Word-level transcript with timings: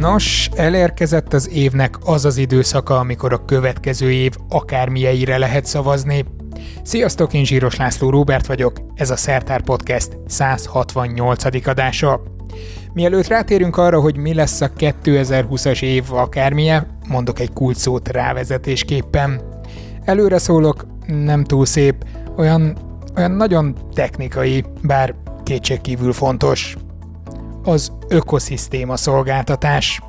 Nos, 0.00 0.50
elérkezett 0.54 1.32
az 1.32 1.50
évnek 1.50 1.98
az 2.04 2.24
az 2.24 2.36
időszaka, 2.36 2.98
amikor 2.98 3.32
a 3.32 3.44
következő 3.44 4.12
év 4.12 4.32
akármilyeire 4.48 5.38
lehet 5.38 5.64
szavazni. 5.66 6.24
Sziasztok, 6.82 7.32
én 7.32 7.44
Zsíros 7.44 7.76
László 7.76 8.10
Róbert 8.10 8.46
vagyok, 8.46 8.76
ez 8.94 9.10
a 9.10 9.16
Szertár 9.16 9.62
Podcast 9.62 10.18
168. 10.26 11.66
adása. 11.66 12.22
Mielőtt 12.92 13.26
rátérünk 13.26 13.76
arra, 13.76 14.00
hogy 14.00 14.16
mi 14.16 14.34
lesz 14.34 14.60
a 14.60 14.70
2020-as 14.70 15.82
év 15.82 16.12
akármilyen, 16.12 16.98
mondok 17.08 17.40
egy 17.40 17.52
kulcsszót 17.52 18.08
rávezetésképpen. 18.08 19.40
Előre 20.04 20.38
szólok, 20.38 20.86
nem 21.06 21.44
túl 21.44 21.66
szép, 21.66 22.04
olyan, 22.36 22.76
olyan 23.16 23.30
nagyon 23.30 23.76
technikai, 23.94 24.64
bár 24.82 25.14
kétségkívül 25.44 26.12
fontos. 26.12 26.76
Az 27.64 27.92
ökoszisztéma 28.08 28.96
szolgáltatás. 28.96 30.00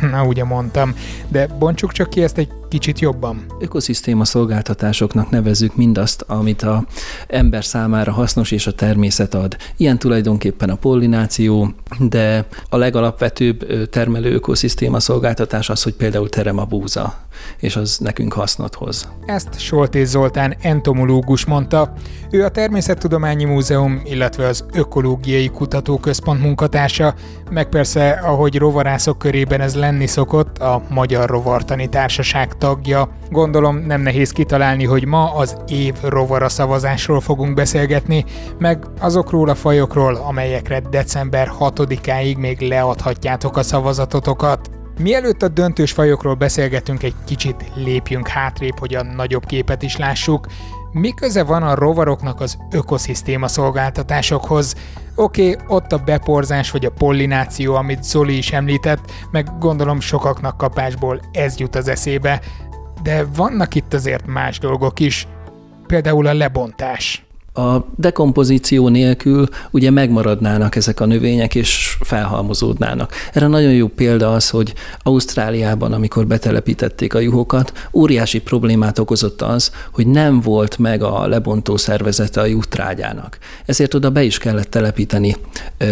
Na, 0.10 0.24
ugye 0.24 0.44
mondtam, 0.44 0.94
de 1.28 1.46
bontsuk 1.46 1.92
csak 1.92 2.10
ki 2.10 2.22
ezt 2.22 2.38
egy 2.38 2.48
kicsit 2.68 2.98
jobban. 2.98 3.44
Ökoszisztéma 3.60 4.24
szolgáltatásoknak 4.24 5.30
nevezzük 5.30 5.76
mindazt, 5.76 6.24
amit 6.26 6.62
a 6.62 6.84
ember 7.26 7.64
számára 7.64 8.12
hasznos 8.12 8.50
és 8.50 8.66
a 8.66 8.72
természet 8.72 9.34
ad. 9.34 9.56
Ilyen 9.76 9.98
tulajdonképpen 9.98 10.70
a 10.70 10.74
pollináció, 10.74 11.68
de 11.98 12.46
a 12.68 12.76
legalapvetőbb 12.76 13.88
termelő 13.90 14.34
ökoszisztéma 14.34 15.00
szolgáltatás 15.00 15.70
az, 15.70 15.82
hogy 15.82 15.94
például 15.94 16.28
terem 16.28 16.58
a 16.58 16.64
búza, 16.64 17.27
és 17.58 17.76
az 17.76 17.98
nekünk 17.98 18.32
hasznot 18.32 18.74
hoz. 18.74 19.08
Ezt 19.26 19.60
Soltész 19.60 20.08
Zoltán 20.08 20.56
entomológus 20.60 21.44
mondta. 21.44 21.92
Ő 22.30 22.44
a 22.44 22.48
Természettudományi 22.48 23.44
Múzeum, 23.44 24.00
illetve 24.04 24.46
az 24.46 24.64
Ökológiai 24.72 25.48
Kutatóközpont 25.48 26.42
munkatársa, 26.42 27.14
meg 27.50 27.68
persze, 27.68 28.10
ahogy 28.10 28.58
rovarászok 28.58 29.18
körében 29.18 29.60
ez 29.60 29.74
lenni 29.74 30.06
szokott, 30.06 30.58
a 30.58 30.82
Magyar 30.88 31.28
Rovartani 31.28 31.88
Társaság 31.88 32.58
tagja. 32.58 33.08
Gondolom 33.30 33.76
nem 33.76 34.00
nehéz 34.00 34.30
kitalálni, 34.30 34.84
hogy 34.84 35.04
ma 35.04 35.34
az 35.34 35.56
év 35.68 35.94
rovara 36.02 36.48
szavazásról 36.48 37.20
fogunk 37.20 37.54
beszélgetni, 37.54 38.24
meg 38.58 38.84
azokról 39.00 39.48
a 39.48 39.54
fajokról, 39.54 40.14
amelyekre 40.14 40.80
december 40.80 41.52
6-áig 41.58 42.38
még 42.38 42.60
leadhatjátok 42.60 43.56
a 43.56 43.62
szavazatotokat. 43.62 44.70
Mielőtt 44.98 45.42
a 45.42 45.48
döntős 45.48 45.92
fajokról 45.92 46.34
beszélgetünk, 46.34 47.02
egy 47.02 47.14
kicsit 47.26 47.64
lépjünk 47.74 48.28
hátrébb, 48.28 48.78
hogy 48.78 48.94
a 48.94 49.02
nagyobb 49.02 49.46
képet 49.46 49.82
is 49.82 49.96
lássuk. 49.96 50.46
Mi 50.92 51.14
köze 51.14 51.42
van 51.42 51.62
a 51.62 51.74
rovaroknak 51.74 52.40
az 52.40 52.58
ökoszisztéma 52.70 53.48
szolgáltatásokhoz? 53.48 54.74
Oké, 55.14 55.50
okay, 55.50 55.76
ott 55.76 55.92
a 55.92 55.98
beporzás 55.98 56.70
vagy 56.70 56.84
a 56.84 56.90
pollináció, 56.90 57.74
amit 57.74 58.04
Zoli 58.04 58.36
is 58.36 58.52
említett, 58.52 59.10
meg 59.30 59.58
gondolom 59.58 60.00
sokaknak 60.00 60.56
kapásból 60.56 61.20
ez 61.32 61.58
jut 61.58 61.76
az 61.76 61.88
eszébe, 61.88 62.40
de 63.02 63.24
vannak 63.34 63.74
itt 63.74 63.94
azért 63.94 64.26
más 64.26 64.58
dolgok 64.58 65.00
is, 65.00 65.26
például 65.86 66.26
a 66.26 66.34
lebontás. 66.34 67.27
A 67.58 67.86
dekompozíció 67.96 68.88
nélkül 68.88 69.48
ugye 69.70 69.90
megmaradnának 69.90 70.76
ezek 70.76 71.00
a 71.00 71.06
növények, 71.06 71.54
és 71.54 71.96
felhalmozódnának. 72.00 73.12
Erre 73.32 73.46
nagyon 73.46 73.72
jó 73.72 73.86
példa 73.86 74.32
az, 74.32 74.50
hogy 74.50 74.74
Ausztráliában, 75.02 75.92
amikor 75.92 76.26
betelepítették 76.26 77.14
a 77.14 77.18
juhokat, 77.18 77.88
óriási 77.92 78.40
problémát 78.40 78.98
okozott 78.98 79.42
az, 79.42 79.72
hogy 79.92 80.06
nem 80.06 80.40
volt 80.40 80.78
meg 80.78 81.02
a 81.02 81.26
lebontó 81.26 81.76
szervezete 81.76 82.40
a 82.40 82.44
juhtrágyának. 82.44 83.38
Ezért 83.66 83.94
oda 83.94 84.10
be 84.10 84.22
is 84.22 84.38
kellett 84.38 84.70
telepíteni 84.70 85.36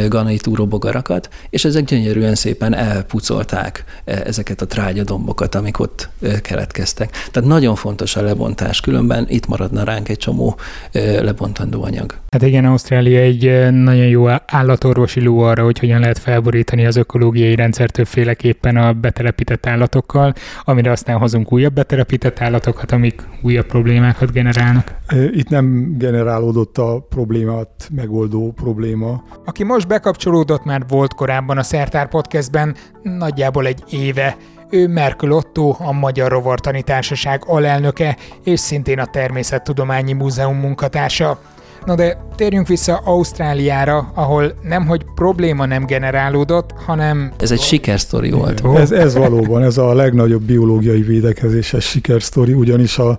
ganaitúrobogarakat, 0.09 1.29
és 1.51 1.65
ezek 1.65 1.85
gyönyörűen 1.85 2.35
szépen 2.35 2.75
elpucolták 2.75 3.85
ezeket 4.05 4.61
a 4.61 4.67
trágyadombokat, 4.67 5.55
amik 5.55 5.79
ott 5.79 6.09
keletkeztek. 6.43 7.11
Tehát 7.31 7.49
nagyon 7.49 7.75
fontos 7.75 8.17
a 8.17 8.23
lebontás, 8.23 8.81
különben 8.81 9.27
itt 9.29 9.47
maradna 9.47 9.85
ránk 9.85 10.09
egy 10.09 10.19
csomó 10.19 10.57
lebontás 10.93 11.55
bontandó 11.57 11.85
anyag. 11.85 12.15
Hát 12.31 12.43
igen, 12.43 12.65
Ausztrália 12.65 13.21
egy 13.21 13.73
nagyon 13.73 14.07
jó 14.07 14.29
állatorvosi 14.47 15.21
ló 15.21 15.39
arra, 15.39 15.65
hogy 15.65 15.79
hogyan 15.79 16.01
lehet 16.01 16.19
felborítani 16.19 16.87
az 16.87 16.97
ökológiai 16.97 17.55
rendszer 17.55 17.91
többféleképpen 17.91 18.77
a 18.77 18.93
betelepített 18.93 19.67
állatokkal, 19.67 20.33
amire 20.65 20.91
aztán 20.91 21.19
hozunk 21.19 21.53
újabb 21.53 21.73
betelepített 21.73 22.41
állatokat, 22.41 22.93
amik 22.93 23.23
újabb 23.43 23.67
problémákat 23.67 24.33
generálnak. 24.33 24.95
Itt 25.33 25.49
nem 25.49 25.95
generálódott 25.99 26.79
a 26.79 27.07
problémát 27.09 27.89
megoldó 27.95 28.53
probléma. 28.53 29.25
Aki 29.45 29.65
most 29.65 29.89
bekapcsolódott, 29.89 30.65
már 30.65 30.83
volt 30.89 31.15
korábban 31.15 31.59
a 31.59 31.63
Szertár 31.63 32.09
Podcastben, 32.09 32.75
nagyjából 33.03 33.67
egy 33.67 33.83
éve, 33.91 34.37
ő 34.71 34.89
Merkel 34.89 35.33
Otto, 35.33 35.77
a 35.79 35.93
Magyar 35.93 36.31
Rovartani 36.31 36.83
Társaság 36.83 37.43
alelnöke, 37.47 38.17
és 38.45 38.61
szintén 38.61 38.99
a 38.99 39.07
Természettudományi 39.07 40.13
Múzeum 40.13 40.57
munkatársa. 40.57 41.39
Na 41.85 41.95
de 41.95 42.19
térjünk 42.35 42.67
vissza 42.67 43.01
Ausztráliára, 43.05 44.11
ahol 44.15 44.53
nemhogy 44.63 45.05
probléma 45.15 45.67
nem 45.67 45.87
generálódott, 45.87 46.75
hanem... 46.87 47.33
Ez 47.41 47.51
egy 47.51 47.61
sikersztori 47.61 48.31
volt. 48.31 48.63
Ez, 48.77 48.93
ez 48.93 49.15
valóban, 49.15 49.63
ez 49.63 49.79
a 49.79 49.95
legnagyobb 49.95 50.43
biológiai 50.43 51.03
védekezéses 51.03 51.85
sikersztori, 51.85 52.53
ugyanis 52.53 52.99
a 52.99 53.19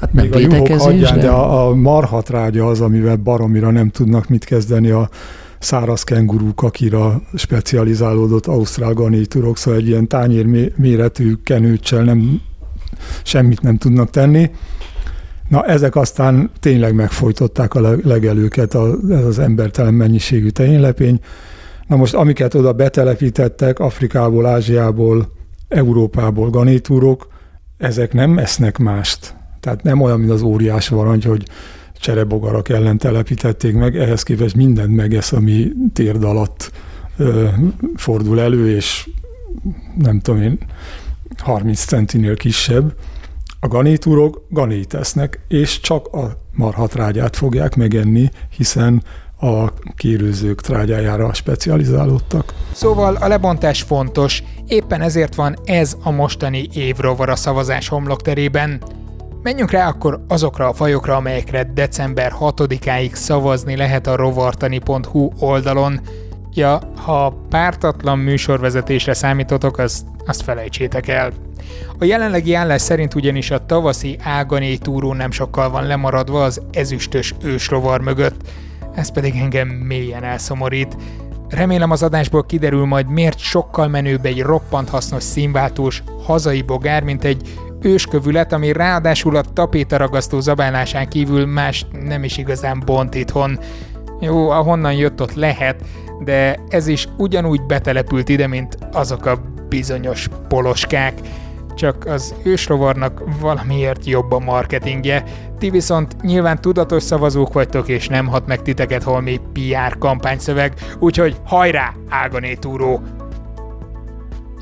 Hát 0.00 0.12
még 0.12 0.34
a 0.34 0.38
juhok 0.38 0.68
hagyján, 0.68 1.18
de 1.18 1.28
a, 1.28 1.68
a 1.68 1.74
marhatrágya 1.74 2.66
az, 2.66 2.80
amivel 2.80 3.16
baromira 3.16 3.70
nem 3.70 3.88
tudnak 3.90 4.28
mit 4.28 4.44
kezdeni 4.44 4.90
a 4.90 5.08
száraz 5.58 6.02
kengurú 6.02 6.54
kakira 6.54 7.22
specializálódott 7.34 8.46
ausztrál 8.46 8.92
garnitúrok, 8.92 9.56
szóval 9.56 9.80
egy 9.80 9.86
ilyen 9.86 10.08
tányér 10.08 10.72
méretű 10.76 11.34
kenőccsel 11.44 12.02
nem, 12.04 12.40
semmit 13.22 13.60
nem 13.60 13.76
tudnak 13.76 14.10
tenni. 14.10 14.50
Na, 15.48 15.64
ezek 15.64 15.96
aztán 15.96 16.50
tényleg 16.60 16.94
megfojtották 16.94 17.74
a 17.74 17.96
legelőket, 18.02 18.74
a, 18.74 18.96
ez 19.10 19.24
az 19.24 19.38
embertelen 19.38 19.94
mennyiségű 19.94 20.48
tehénlepény. 20.48 21.20
Na 21.86 21.96
most, 21.96 22.14
amiket 22.14 22.54
oda 22.54 22.72
betelepítettek 22.72 23.78
Afrikából, 23.78 24.46
Ázsiából, 24.46 25.32
Európából 25.68 26.50
ganitúrok, 26.50 27.26
ezek 27.78 28.12
nem 28.12 28.38
esznek 28.38 28.78
mást. 28.78 29.34
Tehát 29.60 29.82
nem 29.82 30.00
olyan, 30.00 30.18
mint 30.18 30.30
az 30.30 30.42
óriás 30.42 30.88
varangy, 30.88 31.24
hogy 31.24 31.44
cserebogarak 32.00 32.68
ellen 32.68 32.98
telepítették 32.98 33.74
meg, 33.74 33.96
ehhez 33.96 34.22
képest 34.22 34.54
mindent 34.54 34.96
megesz, 34.96 35.32
ami 35.32 35.72
térd 35.92 36.24
alatt 36.24 36.70
ö, 37.16 37.48
fordul 37.96 38.40
elő, 38.40 38.74
és 38.74 39.08
nem 39.94 40.20
tudom 40.20 40.42
én, 40.42 40.58
30 41.38 41.84
centinél 41.84 42.36
kisebb. 42.36 42.94
A 43.60 43.68
ganitúrok 43.68 44.46
ganét 44.50 44.94
esznek, 44.94 45.40
és 45.48 45.80
csak 45.80 46.06
a 46.06 46.38
marhatrágyát 46.52 47.36
fogják 47.36 47.74
megenni, 47.74 48.30
hiszen 48.56 49.02
a 49.40 49.72
kérőzők 49.96 50.60
trágyájára 50.60 51.32
specializálódtak. 51.32 52.54
Szóval 52.72 53.14
a 53.14 53.28
lebontás 53.28 53.82
fontos, 53.82 54.42
éppen 54.66 55.00
ezért 55.00 55.34
van 55.34 55.56
ez 55.64 55.96
a 56.02 56.10
mostani 56.10 56.68
évrovara 56.72 57.36
szavazás 57.36 57.88
homlokterében. 57.88 58.82
Menjünk 59.48 59.70
rá 59.70 59.88
akkor 59.88 60.24
azokra 60.28 60.68
a 60.68 60.72
fajokra, 60.72 61.16
amelyekre 61.16 61.70
december 61.74 62.32
6-áig 62.40 63.12
szavazni 63.12 63.76
lehet 63.76 64.06
a 64.06 64.16
rovartani.hu 64.16 65.30
oldalon. 65.38 66.00
Ja, 66.54 66.80
ha 66.96 67.46
pártatlan 67.48 68.18
műsorvezetésre 68.18 69.14
számítotok, 69.14 69.78
azt, 69.78 70.06
azt 70.26 70.42
felejtsétek 70.42 71.08
el. 71.08 71.32
A 71.98 72.04
jelenlegi 72.04 72.54
állás 72.54 72.80
szerint 72.80 73.14
ugyanis 73.14 73.50
a 73.50 73.66
tavaszi 73.66 74.18
ágané 74.22 74.76
túró 74.76 75.12
nem 75.12 75.30
sokkal 75.30 75.70
van 75.70 75.86
lemaradva 75.86 76.44
az 76.44 76.62
ezüstös 76.72 77.34
ősrovar 77.42 78.00
mögött, 78.00 78.48
ez 78.94 79.12
pedig 79.12 79.34
engem 79.36 79.68
mélyen 79.68 80.24
elszomorít. 80.24 80.96
Remélem 81.48 81.90
az 81.90 82.02
adásból 82.02 82.46
kiderül 82.46 82.84
majd 82.84 83.08
miért 83.08 83.38
sokkal 83.38 83.88
menőbb 83.88 84.24
egy 84.24 84.42
roppant 84.42 84.88
hasznos 84.88 85.22
színváltós 85.22 86.02
hazai 86.24 86.62
bogár, 86.62 87.02
mint 87.02 87.24
egy 87.24 87.42
őskövület, 87.80 88.52
ami 88.52 88.72
ráadásul 88.72 89.36
a 89.36 89.42
tapétaragasztó 89.52 90.40
zabálásán 90.40 91.08
kívül 91.08 91.46
más 91.46 91.86
nem 92.06 92.24
is 92.24 92.38
igazán 92.38 92.82
bont 92.84 93.14
itthon. 93.14 93.58
Jó, 94.20 94.50
ahonnan 94.50 94.92
jött 94.92 95.20
ott 95.20 95.34
lehet, 95.34 95.84
de 96.24 96.58
ez 96.68 96.86
is 96.86 97.08
ugyanúgy 97.16 97.62
betelepült 97.62 98.28
ide, 98.28 98.46
mint 98.46 98.78
azok 98.92 99.26
a 99.26 99.40
bizonyos 99.68 100.28
poloskák. 100.48 101.14
Csak 101.74 102.04
az 102.06 102.34
ősrovarnak 102.42 103.22
valamiért 103.40 104.06
jobb 104.06 104.32
a 104.32 104.38
marketingje. 104.38 105.24
Ti 105.58 105.70
viszont 105.70 106.22
nyilván 106.22 106.60
tudatos 106.60 107.02
szavazók 107.02 107.52
vagytok, 107.52 107.88
és 107.88 108.08
nem 108.08 108.26
hat 108.26 108.46
meg 108.46 108.62
titeket 108.62 109.02
holmi 109.02 109.40
PR 109.52 109.98
kampányszöveg, 109.98 110.74
úgyhogy 110.98 111.36
hajrá, 111.44 111.94
Ágané 112.08 112.54
túró! 112.54 113.02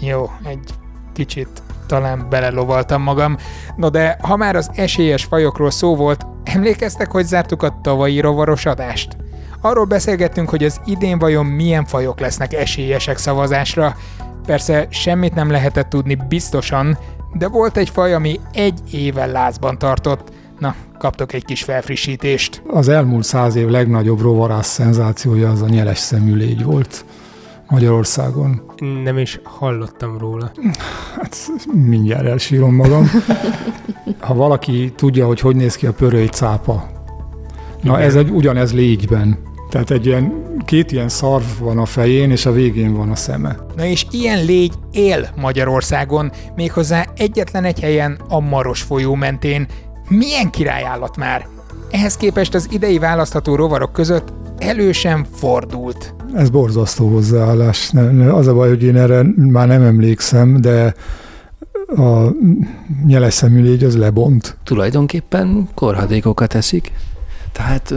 Jó, 0.00 0.30
egy 0.44 0.70
kicsit 1.12 1.62
talán 1.86 2.26
belelovaltam 2.30 3.02
magam. 3.02 3.36
No 3.76 3.88
de, 3.88 4.18
ha 4.22 4.36
már 4.36 4.56
az 4.56 4.70
esélyes 4.74 5.24
fajokról 5.24 5.70
szó 5.70 5.96
volt, 5.96 6.26
emlékeztek, 6.44 7.10
hogy 7.10 7.24
zártuk 7.24 7.62
a 7.62 7.78
tavalyi 7.82 8.20
rovaros 8.20 8.66
adást? 8.66 9.16
Arról 9.60 9.84
beszélgettünk, 9.84 10.48
hogy 10.48 10.64
az 10.64 10.80
idén 10.84 11.18
vajon 11.18 11.46
milyen 11.46 11.84
fajok 11.84 12.20
lesznek 12.20 12.52
esélyesek 12.52 13.18
szavazásra. 13.18 13.96
Persze 14.46 14.86
semmit 14.90 15.34
nem 15.34 15.50
lehetett 15.50 15.88
tudni 15.88 16.14
biztosan, 16.28 16.98
de 17.32 17.48
volt 17.48 17.76
egy 17.76 17.90
faj, 17.90 18.14
ami 18.14 18.40
egy 18.52 18.80
éve 18.92 19.26
lázban 19.26 19.78
tartott. 19.78 20.32
Na, 20.58 20.74
kaptok 20.98 21.32
egy 21.32 21.44
kis 21.44 21.62
felfrissítést. 21.62 22.62
Az 22.66 22.88
elmúlt 22.88 23.24
száz 23.24 23.54
év 23.54 23.68
legnagyobb 23.68 24.20
rovarász 24.20 24.68
szenzációja 24.68 25.50
az 25.50 25.62
a 25.62 25.68
nyeles 25.68 25.98
szemű 25.98 26.34
légy 26.34 26.64
volt 26.64 27.04
Magyarországon. 27.68 28.62
Nem 29.04 29.18
is 29.18 29.40
hallottam 29.42 30.18
róla. 30.18 30.50
Hát 31.16 31.36
mindjárt 31.72 32.26
elsírom 32.26 32.74
magam. 32.74 33.10
Ha 34.18 34.34
valaki 34.34 34.92
tudja, 34.96 35.26
hogy 35.26 35.40
hogy 35.40 35.56
néz 35.56 35.76
ki 35.76 35.86
a 35.86 35.92
pörői 35.92 36.26
cápa, 36.28 36.86
na 37.82 37.92
Igen. 37.92 38.08
ez 38.08 38.14
egy 38.14 38.30
ugyanez 38.30 38.72
légyben. 38.72 39.38
Tehát 39.70 39.90
egy 39.90 40.06
ilyen, 40.06 40.32
két 40.64 40.92
ilyen 40.92 41.08
szarv 41.08 41.44
van 41.60 41.78
a 41.78 41.84
fején, 41.84 42.30
és 42.30 42.46
a 42.46 42.52
végén 42.52 42.94
van 42.94 43.10
a 43.10 43.14
szeme. 43.14 43.56
Na 43.76 43.84
és 43.84 44.06
ilyen 44.10 44.44
légy 44.44 44.74
él 44.92 45.28
Magyarországon, 45.36 46.32
méghozzá 46.54 47.06
egyetlen 47.16 47.64
egy 47.64 47.80
helyen, 47.80 48.20
a 48.28 48.40
Maros 48.40 48.82
folyó 48.82 49.14
mentén. 49.14 49.66
Milyen 50.08 50.50
királyállat 50.50 51.16
már? 51.16 51.46
Ehhez 51.90 52.16
képest 52.16 52.54
az 52.54 52.68
idei 52.70 52.98
választható 52.98 53.54
rovarok 53.54 53.92
között 53.92 54.32
elő 54.58 54.92
sem 54.92 55.24
fordult. 55.34 56.15
Ez 56.34 56.50
borzasztó 56.50 57.08
hozzáállás. 57.08 57.92
Az 58.30 58.46
a 58.46 58.54
baj, 58.54 58.68
hogy 58.68 58.82
én 58.82 58.96
erre 58.96 59.22
már 59.36 59.66
nem 59.66 59.82
emlékszem, 59.82 60.60
de 60.60 60.94
a 61.96 62.34
nyeles 63.06 63.34
szemű 63.34 63.62
légy 63.62 63.84
az 63.84 63.96
lebont. 63.96 64.56
Tulajdonképpen 64.64 65.68
korhadékokat 65.74 66.54
eszik. 66.54 66.92
Tehát 67.52 67.94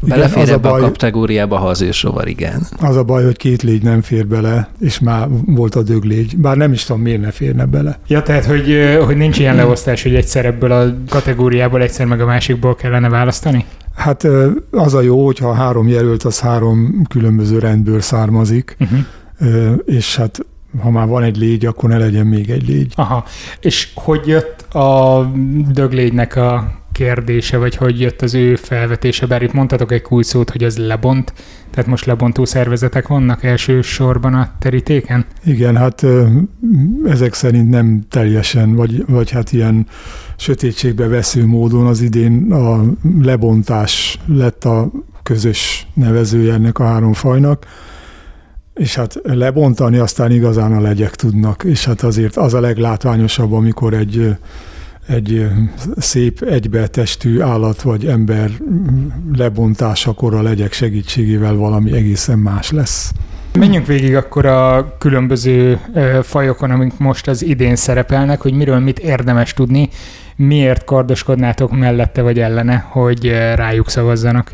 Belefér 0.00 0.42
igen, 0.42 0.54
ebbe 0.54 0.68
a, 0.68 0.70
baj, 0.70 0.80
a 0.80 0.84
kategóriába, 0.84 1.56
ha 1.56 1.66
az 1.66 1.80
ősrovar, 1.80 2.28
igen. 2.28 2.66
Az 2.80 2.96
a 2.96 3.04
baj, 3.04 3.24
hogy 3.24 3.36
két 3.36 3.62
légy 3.62 3.82
nem 3.82 4.02
fér 4.02 4.26
bele, 4.26 4.68
és 4.80 4.98
már 4.98 5.28
volt 5.46 5.74
a 5.74 5.82
döglégy. 5.82 6.36
Bár 6.36 6.56
nem 6.56 6.72
is 6.72 6.84
tudom, 6.84 7.02
miért 7.02 7.20
ne 7.20 7.30
férne 7.30 7.64
bele. 7.64 7.98
Ja, 8.06 8.22
tehát, 8.22 8.44
hogy, 8.44 8.98
hogy 9.04 9.16
nincs 9.16 9.38
ilyen 9.38 9.54
leosztás, 9.54 10.02
hogy 10.02 10.14
egyszer 10.14 10.46
ebből 10.46 10.72
a 10.72 10.94
kategóriából, 11.08 11.82
egyszer 11.82 12.06
meg 12.06 12.20
a 12.20 12.26
másikból 12.26 12.74
kellene 12.74 13.08
választani? 13.08 13.64
Hát 13.98 14.26
az 14.70 14.94
a 14.94 15.00
jó, 15.00 15.24
hogyha 15.24 15.52
három 15.52 15.88
jelölt, 15.88 16.22
az 16.22 16.40
három 16.40 17.02
különböző 17.08 17.58
rendből 17.58 18.00
származik, 18.00 18.76
uh-huh. 18.80 19.78
és 19.84 20.16
hát 20.16 20.38
ha 20.82 20.90
már 20.90 21.06
van 21.06 21.22
egy 21.22 21.36
légy, 21.36 21.66
akkor 21.66 21.88
ne 21.88 21.98
legyen 21.98 22.26
még 22.26 22.50
egy 22.50 22.68
légy. 22.68 22.92
Aha, 22.96 23.24
és 23.60 23.92
hogy 23.94 24.26
jött 24.26 24.74
a 24.74 25.30
döglégynek 25.72 26.36
a 26.36 26.77
kérdése, 26.98 27.56
vagy 27.56 27.76
hogy 27.76 28.00
jött 28.00 28.22
az 28.22 28.34
ő 28.34 28.56
felvetése, 28.56 29.26
bár 29.26 29.42
itt 29.42 29.52
mondtatok 29.52 29.92
egy 29.92 30.02
kulcs 30.02 30.26
szót, 30.26 30.50
hogy 30.50 30.64
az 30.64 30.78
lebont, 30.78 31.32
tehát 31.70 31.90
most 31.90 32.04
lebontó 32.04 32.44
szervezetek 32.44 33.08
vannak 33.08 33.44
elsősorban 33.44 34.34
a 34.34 34.54
terítéken? 34.58 35.24
Igen, 35.44 35.76
hát 35.76 36.06
ezek 37.06 37.34
szerint 37.34 37.70
nem 37.70 38.06
teljesen, 38.10 38.74
vagy, 38.74 39.04
vagy 39.06 39.30
hát 39.30 39.52
ilyen 39.52 39.86
sötétségbe 40.36 41.06
vesző 41.08 41.46
módon 41.46 41.86
az 41.86 42.00
idén 42.00 42.52
a 42.52 42.82
lebontás 43.22 44.18
lett 44.26 44.64
a 44.64 44.90
közös 45.22 45.86
nevezője 45.94 46.52
ennek 46.52 46.78
a 46.78 46.84
három 46.84 47.12
fajnak, 47.12 47.66
és 48.74 48.94
hát 48.94 49.20
lebontani 49.22 49.98
aztán 49.98 50.30
igazán 50.30 50.72
a 50.72 50.80
legyek 50.80 51.14
tudnak, 51.14 51.64
és 51.64 51.84
hát 51.84 52.02
azért 52.02 52.36
az 52.36 52.54
a 52.54 52.60
leglátványosabb, 52.60 53.52
amikor 53.52 53.94
egy 53.94 54.36
egy 55.08 55.46
szép 55.96 56.40
egybetestű 56.42 57.40
állat 57.40 57.82
vagy 57.82 58.06
ember 58.06 58.50
lebontásakor 59.36 60.34
a 60.34 60.42
legyek 60.42 60.72
segítségével 60.72 61.54
valami 61.54 61.92
egészen 61.92 62.38
más 62.38 62.70
lesz. 62.70 63.12
Menjünk 63.52 63.86
végig 63.86 64.16
akkor 64.16 64.46
a 64.46 64.96
különböző 64.98 65.80
fajokon, 66.22 66.70
amik 66.70 66.98
most 66.98 67.28
az 67.28 67.42
idén 67.42 67.76
szerepelnek, 67.76 68.40
hogy 68.40 68.52
miről 68.52 68.78
mit 68.78 68.98
érdemes 68.98 69.54
tudni, 69.54 69.88
miért 70.36 70.84
kardoskodnátok 70.84 71.78
mellette 71.78 72.22
vagy 72.22 72.38
ellene, 72.40 72.86
hogy 72.88 73.28
rájuk 73.54 73.90
szavazzanak. 73.90 74.52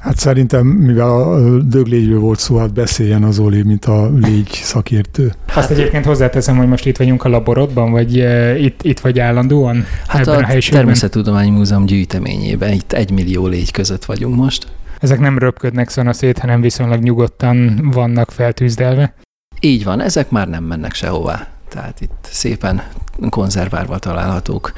Hát 0.00 0.18
szerintem, 0.18 0.66
mivel 0.66 1.10
a 1.10 1.58
döglégyről 1.58 2.18
volt 2.18 2.38
szó, 2.38 2.56
hát 2.56 2.72
beszéljen 2.72 3.22
az 3.22 3.38
Oli, 3.38 3.62
mint 3.62 3.84
a 3.84 4.10
légy 4.20 4.50
szakértő. 4.52 5.32
Azt 5.54 5.70
egyébként 5.70 6.04
hozzáteszem, 6.04 6.56
hogy 6.56 6.68
most 6.68 6.86
itt 6.86 6.96
vagyunk 6.96 7.24
a 7.24 7.28
laborodban, 7.28 7.90
vagy 7.90 8.16
itt, 8.58 8.82
itt 8.82 9.00
vagy 9.00 9.18
állandóan? 9.18 9.84
Hát 10.06 10.28
ebben 10.28 10.44
a, 10.44 10.56
a 10.56 10.58
Természettudományi 10.70 11.50
Múzeum 11.50 11.86
gyűjteményében, 11.86 12.72
itt 12.72 12.92
egy 12.92 13.10
millió 13.10 13.46
légy 13.46 13.70
között 13.70 14.04
vagyunk 14.04 14.36
most. 14.36 14.66
Ezek 15.00 15.18
nem 15.18 15.38
röpködnek 15.38 15.90
szét, 16.10 16.38
hanem 16.38 16.60
viszonylag 16.60 17.02
nyugodtan 17.02 17.88
vannak 17.92 18.30
feltűzdelve? 18.30 19.14
Így 19.60 19.84
van, 19.84 20.00
ezek 20.00 20.30
már 20.30 20.48
nem 20.48 20.64
mennek 20.64 20.94
sehová. 20.94 21.48
Tehát 21.68 22.00
itt 22.00 22.28
szépen 22.30 22.82
konzerválva 23.28 23.98
találhatók. 23.98 24.72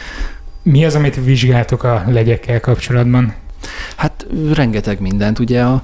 Mi 0.62 0.84
az, 0.84 0.94
amit 0.94 1.24
vizsgáltok 1.24 1.82
a 1.82 2.04
legyekkel 2.06 2.60
kapcsolatban? 2.60 3.34
Hát 3.96 4.26
rengeteg 4.52 5.00
mindent. 5.00 5.38
Ugye 5.38 5.62
a 5.62 5.82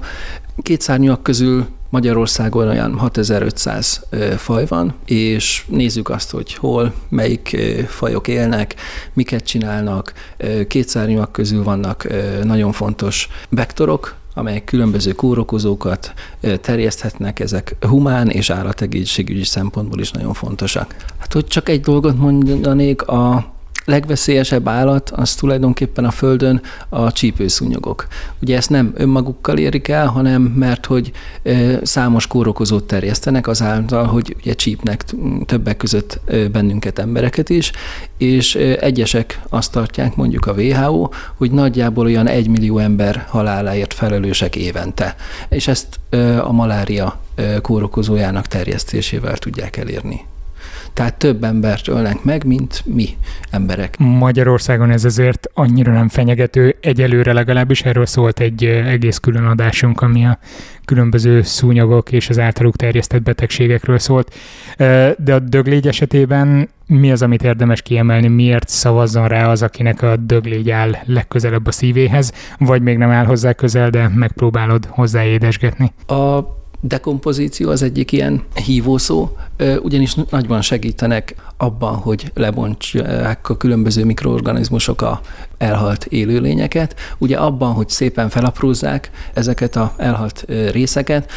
kétszárnyak 0.61 1.23
közül 1.23 1.67
Magyarországon 1.89 2.67
olyan 2.67 2.97
6500 2.97 4.05
faj 4.37 4.65
van, 4.65 4.93
és 5.05 5.63
nézzük 5.67 6.09
azt, 6.09 6.31
hogy 6.31 6.53
hol, 6.53 6.93
melyik 7.09 7.57
fajok 7.87 8.27
élnek, 8.27 8.75
miket 9.13 9.43
csinálnak. 9.43 10.13
Kétszárnyak 10.67 11.31
közül 11.31 11.63
vannak 11.63 12.07
nagyon 12.43 12.71
fontos 12.71 13.27
vektorok, 13.49 14.15
amelyek 14.33 14.63
különböző 14.63 15.11
kórokozókat 15.11 16.13
terjeszthetnek, 16.61 17.39
ezek 17.39 17.75
humán 17.79 18.29
és 18.29 18.49
állategészségügyi 18.49 19.43
szempontból 19.43 19.99
is 19.99 20.11
nagyon 20.11 20.33
fontosak. 20.33 20.95
Hát, 21.19 21.33
hogy 21.33 21.47
csak 21.47 21.69
egy 21.69 21.81
dolgot 21.81 22.17
mondanék, 22.17 23.01
a 23.01 23.53
legveszélyesebb 23.85 24.67
állat 24.67 25.09
az 25.09 25.33
tulajdonképpen 25.35 26.05
a 26.05 26.11
Földön 26.11 26.61
a 26.89 27.11
csípőszúnyogok. 27.11 28.07
Ugye 28.41 28.55
ezt 28.55 28.69
nem 28.69 28.93
önmagukkal 28.95 29.57
érik 29.57 29.87
el, 29.87 30.07
hanem 30.07 30.41
mert 30.41 30.85
hogy 30.85 31.11
számos 31.83 32.27
kórokozót 32.27 32.83
terjesztenek 32.83 33.47
azáltal, 33.47 34.05
hogy 34.05 34.35
ugye 34.39 34.53
csípnek 34.53 35.05
többek 35.45 35.77
között 35.77 36.19
bennünket, 36.51 36.99
embereket 36.99 37.49
is, 37.49 37.71
és 38.17 38.55
egyesek 38.55 39.41
azt 39.49 39.71
tartják, 39.71 40.15
mondjuk 40.15 40.45
a 40.45 40.53
WHO, 40.53 41.09
hogy 41.37 41.51
nagyjából 41.51 42.05
olyan 42.05 42.27
egy 42.27 42.47
millió 42.47 42.77
ember 42.77 43.25
haláláért 43.29 43.93
felelősek 43.93 44.55
évente. 44.55 45.15
És 45.49 45.67
ezt 45.67 45.99
a 46.43 46.51
malária 46.51 47.19
kórokozójának 47.61 48.47
terjesztésével 48.47 49.37
tudják 49.37 49.77
elérni. 49.77 50.25
Tehát 50.99 51.17
több 51.17 51.43
embert 51.43 51.87
ölnek 51.87 52.23
meg, 52.23 52.45
mint 52.45 52.81
mi 52.85 53.07
emberek. 53.51 53.97
Magyarországon 53.97 54.91
ez 54.91 55.05
azért 55.05 55.47
annyira 55.53 55.91
nem 55.91 56.09
fenyegető, 56.09 56.75
egyelőre 56.81 57.33
legalábbis 57.33 57.81
erről 57.81 58.05
szólt 58.05 58.39
egy 58.39 58.63
egész 58.65 59.17
külön 59.17 59.45
adásunk, 59.45 60.01
ami 60.01 60.25
a 60.25 60.39
különböző 60.85 61.41
szúnyogok 61.41 62.11
és 62.11 62.29
az 62.29 62.39
általuk 62.39 62.75
terjesztett 62.75 63.21
betegségekről 63.21 63.99
szólt. 63.99 64.35
De 65.17 65.33
a 65.33 65.39
döglégy 65.39 65.87
esetében 65.87 66.69
mi 66.87 67.11
az, 67.11 67.21
amit 67.21 67.43
érdemes 67.43 67.81
kiemelni, 67.81 68.27
miért 68.27 68.67
szavazzon 68.67 69.27
rá 69.27 69.49
az, 69.49 69.61
akinek 69.61 70.01
a 70.01 70.15
döglégy 70.15 70.69
áll 70.69 70.91
legközelebb 71.05 71.67
a 71.67 71.71
szívéhez, 71.71 72.33
vagy 72.57 72.81
még 72.81 72.97
nem 72.97 73.09
áll 73.09 73.25
hozzá 73.25 73.53
közel, 73.53 73.89
de 73.89 74.07
megpróbálod 74.15 74.85
hozzáédesgetni? 74.85 75.91
A 76.07 76.57
dekompozíció 76.81 77.69
az 77.69 77.81
egyik 77.81 78.11
ilyen 78.11 78.43
hívószó, 78.65 79.29
ugyanis 79.81 80.15
nagyban 80.29 80.61
segítenek 80.61 81.35
abban, 81.57 81.95
hogy 81.95 82.31
lebontsák 82.33 83.49
a 83.49 83.57
különböző 83.57 84.05
mikroorganizmusok 84.05 85.01
a 85.01 85.21
elhalt 85.57 86.05
élőlényeket. 86.05 86.95
Ugye 87.17 87.37
abban, 87.37 87.73
hogy 87.73 87.89
szépen 87.89 88.29
felaprózzák 88.29 89.11
ezeket 89.33 89.75
a 89.75 89.93
elhalt 89.97 90.45
részeket, 90.71 91.31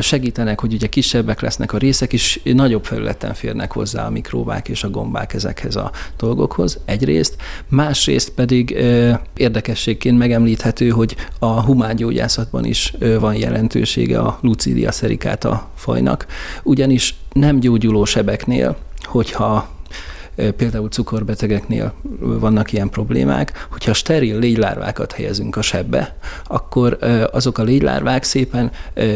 segítenek, 0.00 0.60
hogy 0.60 0.72
ugye 0.72 0.86
kisebbek 0.86 1.40
lesznek 1.40 1.72
a 1.72 1.78
részek, 1.78 2.12
és 2.12 2.40
nagyobb 2.44 2.84
felületen 2.84 3.34
férnek 3.34 3.72
hozzá 3.72 4.06
a 4.06 4.10
mikróbák 4.10 4.68
és 4.68 4.84
a 4.84 4.90
gombák 4.90 5.34
ezekhez 5.34 5.76
a 5.76 5.90
dolgokhoz, 6.16 6.78
egyrészt. 6.84 7.36
Másrészt 7.68 8.30
pedig 8.30 8.70
érdekességként 9.36 10.18
megemlíthető, 10.18 10.88
hogy 10.88 11.16
a 11.38 11.62
humángyógyászatban 11.62 12.64
is 12.64 12.94
van 13.20 13.34
jelentősége 13.34 14.18
a 14.18 14.38
Lucidia 14.40 14.90
a 15.40 15.70
fajnak, 15.74 16.26
ugyanis 16.62 17.14
nem 17.32 17.60
gyógyuló 17.60 18.04
sebeknél, 18.04 18.76
hogyha 19.02 19.68
például 20.56 20.88
cukorbetegeknél 20.88 21.94
vannak 22.20 22.72
ilyen 22.72 22.90
problémák, 22.90 23.66
hogyha 23.70 23.92
steril 23.92 24.38
légylárvákat 24.38 25.12
helyezünk 25.12 25.56
a 25.56 25.62
sebbe, 25.62 26.16
akkor 26.44 26.98
azok 27.32 27.58
a 27.58 27.62
légylárvák 27.62 28.22
szépen 28.22 28.70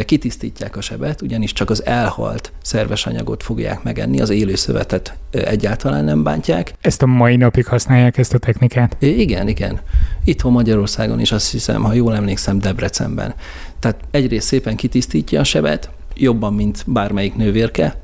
kitisztítják 0.05 0.77
a 0.77 0.81
sebet, 0.81 1.23
ugyanis 1.23 1.53
csak 1.53 1.71
az 1.71 1.85
elhalt 1.85 2.53
szerves 2.63 3.07
anyagot 3.07 3.43
fogják 3.43 3.83
megenni, 3.83 4.21
az 4.21 4.31
élőszövetet 4.31 5.17
egyáltalán 5.31 6.05
nem 6.05 6.23
bántják. 6.23 6.73
Ezt 6.81 7.03
a 7.03 7.07
mai 7.07 7.37
napig 7.37 7.67
használják 7.67 8.19
ezt 8.19 8.35
a 8.35 8.39
technikát? 8.39 8.97
Igen, 8.99 9.49
igen. 9.49 9.81
Itthon 10.25 10.53
Magyarországon 10.53 11.21
is 11.21 11.33
azt 11.33 11.51
hiszem, 11.51 11.83
ha 11.83 11.93
jól 11.93 12.15
emlékszem, 12.15 12.59
Debrecenben. 12.59 13.35
Tehát 13.79 14.01
egyrészt 14.11 14.47
szépen 14.47 14.77
kitisztítja 14.77 15.41
a 15.41 15.45
sebet, 15.45 15.91
jobban, 16.15 16.55
mint 16.55 16.85
bármelyik 16.87 17.37
nővérke, 17.37 18.01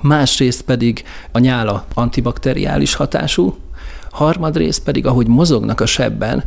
másrészt 0.00 0.62
pedig 0.62 1.04
a 1.32 1.38
nyála 1.38 1.84
antibakteriális 1.94 2.94
hatású, 2.94 3.56
harmadrészt 4.10 4.82
pedig, 4.82 5.06
ahogy 5.06 5.26
mozognak 5.26 5.80
a 5.80 5.86
sebben, 5.86 6.44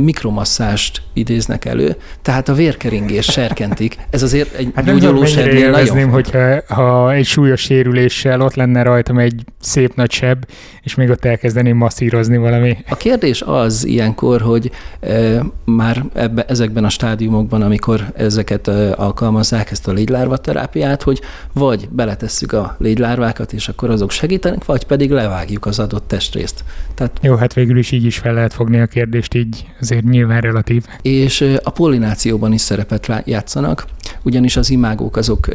mikromasszást 0.00 1.02
idéznek 1.12 1.64
elő, 1.64 1.96
tehát 2.22 2.48
a 2.48 2.54
vérkeringés 2.54 3.24
serkentik. 3.24 3.96
Ez 4.10 4.22
azért 4.22 4.54
egy 4.54 4.72
hát 4.74 4.84
gyógyuló 4.84 5.24
sebnél 5.24 5.70
nagyon 5.70 6.10
hogyha 6.10 6.60
ha 6.68 7.12
egy 7.12 7.26
súlyos 7.26 7.60
sérüléssel 7.60 8.40
ott 8.40 8.54
lenne 8.54 8.82
rajtam 8.82 9.18
egy 9.18 9.44
szép 9.60 9.94
nagy 9.94 10.10
seb, 10.10 10.44
és 10.82 10.94
még 10.94 11.10
ott 11.10 11.24
elkezdeném 11.24 11.76
masszírozni 11.76 12.36
valami. 12.36 12.76
A 12.88 12.96
kérdés 12.96 13.42
az 13.42 13.84
ilyenkor, 13.84 14.40
hogy 14.40 14.70
e, 15.00 15.42
már 15.64 16.04
ebbe, 16.14 16.44
ezekben 16.44 16.84
a 16.84 16.88
stádiumokban, 16.88 17.62
amikor 17.62 18.12
ezeket 18.16 18.68
e, 18.68 18.92
alkalmazzák, 18.96 19.70
ezt 19.70 19.88
a 19.88 19.92
légylárva 19.92 20.36
terápiát, 20.36 21.02
hogy 21.02 21.20
vagy 21.52 21.88
beletesszük 21.90 22.52
a 22.52 22.76
légylárvákat, 22.78 23.52
és 23.52 23.68
akkor 23.68 23.90
azok 23.90 24.10
segítenek, 24.10 24.64
vagy 24.64 24.86
pedig 24.86 25.10
levágjuk 25.10 25.66
az 25.66 25.78
adott 25.78 26.08
testrészt. 26.08 26.64
Tehát 26.94 27.05
jó, 27.20 27.34
hát 27.34 27.54
végül 27.54 27.78
is 27.78 27.90
így 27.90 28.04
is 28.04 28.18
fel 28.18 28.34
lehet 28.34 28.52
fogni 28.52 28.80
a 28.80 28.86
kérdést, 28.86 29.34
így 29.34 29.66
azért 29.80 30.04
nyilván 30.04 30.40
relatív. 30.40 30.84
És 31.02 31.58
a 31.62 31.70
pollinációban 31.70 32.52
is 32.52 32.60
szerepet 32.60 33.22
játszanak, 33.24 33.86
ugyanis 34.22 34.56
az 34.56 34.70
imágók 34.70 35.16
azok 35.16 35.48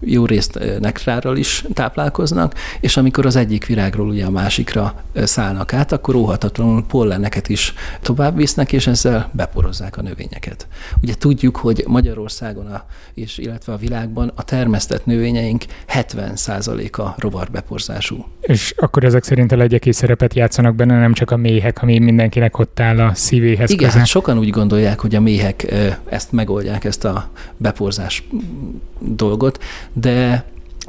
jó 0.00 0.26
részt 0.26 0.58
nektárral 0.80 1.36
is 1.36 1.64
táplálkoznak, 1.72 2.54
és 2.80 2.96
amikor 2.96 3.26
az 3.26 3.36
egyik 3.36 3.66
virágról 3.66 4.08
ugye 4.08 4.24
a 4.24 4.30
másikra 4.30 4.94
szállnak 5.14 5.72
át, 5.72 5.92
akkor 5.92 6.14
óhatatlanul 6.14 6.84
polleneket 6.86 7.48
is 7.48 7.74
tovább 8.00 8.36
visznek, 8.36 8.72
és 8.72 8.86
ezzel 8.86 9.30
beporozzák 9.32 9.96
a 9.96 10.02
növényeket. 10.02 10.66
Ugye 11.02 11.14
tudjuk, 11.14 11.56
hogy 11.56 11.84
Magyarországon, 11.86 12.66
a, 12.66 12.84
és 13.14 13.38
illetve 13.38 13.72
a 13.72 13.76
világban 13.76 14.32
a 14.34 14.44
termesztett 14.44 15.06
növényeink 15.06 15.64
70%-a 15.88 17.14
rovarbeporzású. 17.16 18.24
És 18.40 18.74
akkor 18.76 19.04
ezek 19.04 19.24
szerint 19.24 19.52
a 19.52 19.56
legyek 19.56 19.84
is 19.84 19.96
szerepet 19.96 20.34
játszanak 20.34 20.74
benne, 20.74 20.95
nem 20.98 21.12
csak 21.12 21.30
a 21.30 21.36
méhek, 21.36 21.82
ami 21.82 21.98
mindenkinek 21.98 22.58
ott 22.58 22.80
áll 22.80 23.00
a 23.00 23.14
szívéhez 23.14 23.70
Igen, 23.70 23.88
közel. 23.88 24.04
sokan 24.04 24.38
úgy 24.38 24.50
gondolják, 24.50 25.00
hogy 25.00 25.14
a 25.14 25.20
méhek 25.20 25.74
ezt 26.08 26.32
megoldják, 26.32 26.84
ezt 26.84 27.04
a 27.04 27.30
beporzás 27.56 28.28
dolgot, 28.98 29.62
de 29.92 30.44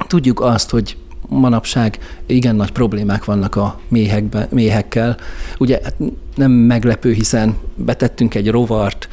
tudjuk 0.06 0.40
azt, 0.40 0.70
hogy 0.70 0.96
manapság 1.28 1.98
igen 2.26 2.56
nagy 2.56 2.70
problémák 2.70 3.24
vannak 3.24 3.56
a 3.56 3.80
méhekbe, 3.88 4.48
méhekkel. 4.50 5.16
Ugye 5.58 5.80
hát 5.82 5.94
nem 6.34 6.50
meglepő, 6.50 7.12
hiszen 7.12 7.56
betettünk 7.74 8.34
egy 8.34 8.50
rovart 8.50 9.08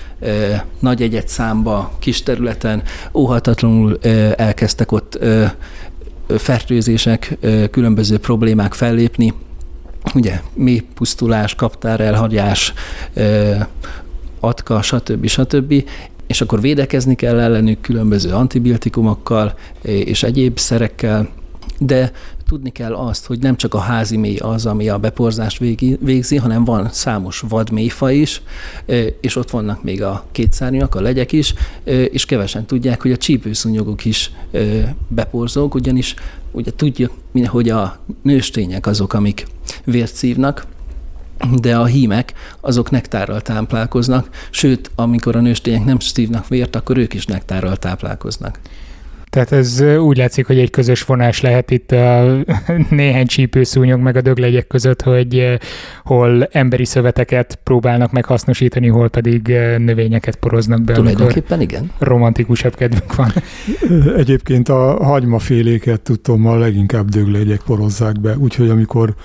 nagy 0.80 1.02
egyet 1.02 1.28
számba, 1.28 1.92
kis 2.00 2.24
területen, 2.24 2.84
óhatatlanul 3.14 4.00
elkezdtek 4.36 4.92
ott 4.92 5.20
fertőzések, 6.28 7.38
különböző 7.72 8.18
problémák 8.18 8.74
fellépni, 8.74 9.34
ugye 10.14 10.42
mély 10.54 10.84
pusztulás, 10.94 11.56
kaptár 11.56 12.00
elhagyás, 12.00 12.74
atka, 14.40 14.82
stb. 14.82 15.28
stb. 15.28 15.84
És 16.28 16.42
akkor 16.42 16.62
védekezni 16.62 17.16
kell 17.16 17.40
ellenük 17.40 17.82
különböző 17.82 18.34
antibiotikumokkal 18.34 19.54
és 19.82 20.24
egyéb 20.24 20.58
szerekkel, 20.58 21.30
de 21.80 22.12
tudni 22.48 22.72
kell 22.72 22.94
azt, 22.94 23.26
hogy 23.26 23.40
nem 23.40 23.56
csak 23.56 23.74
a 23.74 23.80
házi 23.80 24.18
mély 24.18 24.38
az, 24.38 24.66
ami 24.66 24.90
a 24.90 24.98
beporzást 24.98 25.60
végzi, 26.00 26.38
hanem 26.38 26.64
van 26.64 26.90
számos 26.92 27.44
vadmélyfa 27.50 28.12
is, 28.12 28.42
és 29.22 29.36
ott 29.36 29.50
vannak 29.50 29.84
még 29.84 30.04
a 30.04 30.26
kétszárnyak, 30.32 30.96
a 30.96 31.02
legyek 31.02 31.32
is, 31.32 31.54
és 31.84 32.26
kevesen 32.26 32.66
tudják, 32.66 33.02
hogy 33.02 33.12
a 33.12 33.18
csípőszúnyogok 33.18 34.06
is 34.06 34.32
beporzók, 35.08 35.74
ugyanis 35.74 36.14
ugye 36.52 36.72
tudjuk, 36.76 37.12
hogy 37.46 37.70
a 37.70 38.00
nőstények 38.22 38.88
azok, 38.88 39.14
amik 39.14 39.48
vért 39.84 40.16
szívnak, 40.16 40.68
de 41.54 41.78
a 41.78 41.86
hímek 41.86 42.34
azok 42.62 42.90
nektárral 42.90 43.42
táplálkoznak, 43.42 44.30
sőt, 44.50 44.92
amikor 44.96 45.36
a 45.36 45.40
nőstények 45.40 45.86
nem 45.86 46.00
szívnak 46.00 46.48
vért, 46.48 46.76
akkor 46.76 46.98
ők 46.98 47.14
is 47.14 47.26
nektárral 47.26 47.78
táplálkoznak. 47.78 48.60
Tehát 49.36 49.52
ez 49.52 49.82
úgy 49.82 50.18
látszik, 50.18 50.46
hogy 50.48 50.60
egy 50.60 50.70
közös 50.70 51.04
vonás 51.04 51.42
lehet 51.42 51.72
itt 51.72 51.92
a 51.92 52.38
néhány 52.90 53.26
csípőszúnyog 53.26 54.00
meg 54.00 54.16
a 54.16 54.22
döglegyek 54.22 54.68
között, 54.68 55.02
hogy 55.02 55.58
hol 56.04 56.44
emberi 56.52 56.86
szöveteket 56.86 57.60
próbálnak 57.64 58.12
meghasznosítani, 58.12 58.88
hol 58.88 59.10
pedig 59.10 59.48
növényeket 59.78 60.36
poroznak 60.36 60.82
be. 60.82 60.94
Tulajdonképpen 60.94 61.62
igen. 61.62 61.92
Romantikusabb 62.00 62.76
kedvük 62.76 63.16
van. 63.16 63.32
Egyébként 64.18 64.70
a 64.70 65.04
hagymaféléket 65.04 66.02
tudom, 66.02 66.46
a 66.46 66.58
leginkább 66.58 67.10
döglegyek 67.10 67.62
porozzák 67.66 68.20
be, 68.22 68.38
úgyhogy 68.38 68.70
amikor 68.70 69.16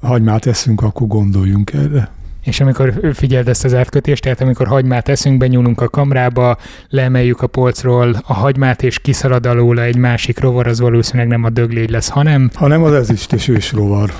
hagymát 0.00 0.46
eszünk, 0.46 0.82
akkor 0.82 1.06
gondoljunk 1.06 1.72
erre. 1.72 2.10
És 2.44 2.60
amikor 2.60 3.12
figyeld 3.12 3.48
ezt 3.48 3.64
az 3.64 3.74
átkötést, 3.74 4.22
tehát 4.22 4.40
amikor 4.40 4.66
hagymát 4.66 5.08
eszünk, 5.08 5.38
benyúlunk 5.38 5.80
a 5.80 5.88
kamrába, 5.88 6.56
leemeljük 6.88 7.42
a 7.42 7.46
polcról 7.46 8.22
a 8.26 8.32
hagymát, 8.32 8.82
és 8.82 8.98
kiszalad 8.98 9.46
alóla 9.46 9.82
egy 9.82 9.96
másik 9.96 10.40
rovar, 10.40 10.66
az 10.66 10.80
valószínűleg 10.80 11.28
nem 11.28 11.44
a 11.44 11.50
döglégy 11.50 11.90
lesz, 11.90 12.08
hanem... 12.08 12.50
Hanem 12.54 12.82
az 12.82 12.92
ezüst 12.92 13.32
és 13.32 13.48
ősrovar. 13.48 14.12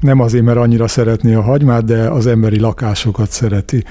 Nem 0.00 0.20
azért, 0.20 0.44
mert 0.44 0.58
annyira 0.58 0.88
szeretné 0.88 1.34
a 1.34 1.42
hagymát, 1.42 1.84
de 1.84 1.98
az 1.98 2.26
emberi 2.26 2.60
lakásokat 2.60 3.30
szereti. 3.30 3.84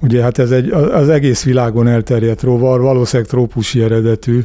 Ugye 0.00 0.22
hát 0.22 0.38
ez 0.38 0.50
egy, 0.50 0.70
az 0.70 1.08
egész 1.08 1.44
világon 1.44 1.88
elterjedt 1.88 2.42
rovar, 2.42 2.80
valószínűleg 2.80 3.30
trópusi 3.30 3.82
eredetű, 3.82 4.40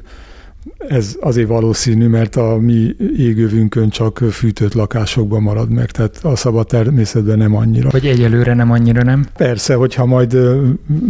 ez 0.77 1.15
azért 1.21 1.47
valószínű, 1.47 2.07
mert 2.07 2.35
a 2.35 2.57
mi 2.59 2.95
égővünkön 3.17 3.89
csak 3.89 4.17
fűtött 4.31 4.73
lakásokban 4.73 5.41
marad 5.41 5.69
meg, 5.69 5.91
tehát 5.91 6.19
a 6.21 6.35
szabad 6.35 6.67
természetben 6.67 7.37
nem 7.37 7.55
annyira. 7.55 7.89
Vagy 7.89 8.05
egyelőre 8.05 8.53
nem 8.53 8.71
annyira, 8.71 9.03
nem? 9.03 9.25
Persze, 9.37 9.75
hogyha 9.75 10.05
majd 10.05 10.37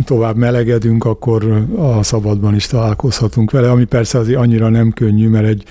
tovább 0.06 0.36
melegedünk, 0.36 1.06
akkor 1.06 1.66
a 1.78 2.04
szabadban 2.04 2.56
is 2.56 2.68
találkozhatunk 2.68 3.52
vele, 3.52 3.72
ami 3.72 3.84
persze 3.84 4.18
azért 4.18 4.40
annyira 4.40 4.70
nem 4.70 4.92
könnyű, 4.92 5.28
mert 5.28 5.48
egy 5.48 5.64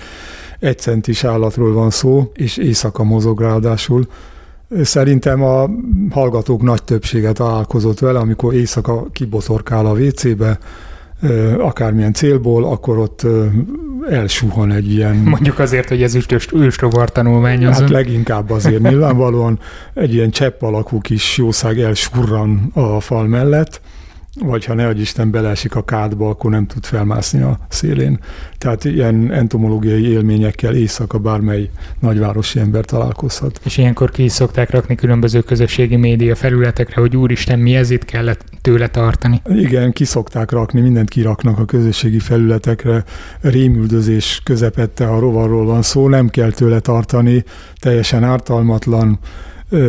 egy 0.59 0.79
centis 0.79 1.23
állatról 1.23 1.73
van 1.73 1.89
szó, 1.89 2.31
és 2.33 2.57
éjszaka 2.57 3.03
mozog 3.03 3.41
ráadásul. 3.41 4.07
Szerintem 4.81 5.43
a 5.43 5.69
hallgatók 6.09 6.61
nagy 6.61 6.83
többsége 6.83 7.31
találkozott 7.31 7.99
vele, 7.99 8.19
amikor 8.19 8.53
éjszaka 8.53 9.07
kibotorkál 9.11 9.85
a 9.85 9.93
WC-be, 9.93 10.59
akármilyen 11.57 12.13
célból, 12.13 12.65
akkor 12.65 12.97
ott 12.97 13.27
elsuhan 14.09 14.71
egy 14.71 14.91
ilyen... 14.91 15.15
Mondjuk 15.15 15.59
azért, 15.59 15.89
hogy 15.89 16.03
ez 16.03 16.17
ősrovar 16.53 17.11
tanulmányozó. 17.11 17.81
Hát 17.81 17.89
leginkább 17.89 18.49
azért 18.49 18.81
nyilvánvalóan 18.81 19.59
egy 19.93 20.13
ilyen 20.13 20.29
csepp 20.29 20.61
alakú 20.61 20.99
kis 20.99 21.37
jószág 21.37 21.79
elsurran 21.79 22.71
a 22.73 22.99
fal 22.99 23.27
mellett, 23.27 23.81
vagy 24.39 24.65
ha 24.65 24.73
ne 24.73 24.91
Isten 24.91 25.31
beleesik 25.31 25.75
a 25.75 25.83
kádba, 25.83 26.29
akkor 26.29 26.51
nem 26.51 26.65
tud 26.65 26.85
felmászni 26.85 27.41
a 27.41 27.59
szélén. 27.69 28.19
Tehát 28.57 28.85
ilyen 28.85 29.31
entomológiai 29.31 30.09
élményekkel 30.09 30.75
éjszaka 30.75 31.17
bármely 31.17 31.69
nagyvárosi 31.99 32.59
ember 32.59 32.85
találkozhat. 32.85 33.59
És 33.63 33.77
ilyenkor 33.77 34.11
ki 34.11 34.23
is 34.23 34.31
szokták 34.31 34.69
rakni 34.69 34.95
különböző 34.95 35.41
közösségi 35.41 35.95
média 35.95 36.35
felületekre, 36.35 37.01
hogy 37.01 37.17
úristen, 37.17 37.59
mi 37.59 37.75
ez 37.75 37.89
itt 37.89 38.05
kellett 38.05 38.43
tőle 38.65 38.87
tartani? 38.87 39.41
Igen, 39.49 39.91
ki 39.91 40.05
szokták 40.05 40.51
rakni, 40.51 40.81
mindent 40.81 41.09
kiraknak 41.09 41.59
a 41.59 41.65
közösségi 41.65 42.19
felületekre, 42.19 43.03
rémüldözés 43.41 44.41
közepette, 44.43 45.07
a 45.07 45.19
rovarról 45.19 45.65
van 45.65 45.81
szó, 45.81 46.07
nem 46.07 46.29
kell 46.29 46.51
tőle 46.51 46.79
tartani, 46.79 47.43
teljesen 47.79 48.23
ártalmatlan, 48.23 49.19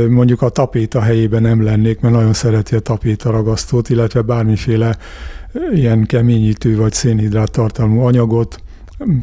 mondjuk 0.08 0.42
a 0.42 0.48
tapéta 0.48 1.00
helyében 1.00 1.42
nem 1.42 1.62
lennék, 1.62 2.00
mert 2.00 2.14
nagyon 2.14 2.32
szereti 2.32 2.74
a 2.74 2.80
tapéta 2.80 3.30
ragasztót, 3.30 3.88
illetve 3.88 4.22
bármiféle 4.22 4.96
ilyen 5.74 6.06
keményítő 6.06 6.76
vagy 6.76 6.92
szénhidrát 6.92 7.50
tartalmú 7.50 8.00
anyagot, 8.00 8.60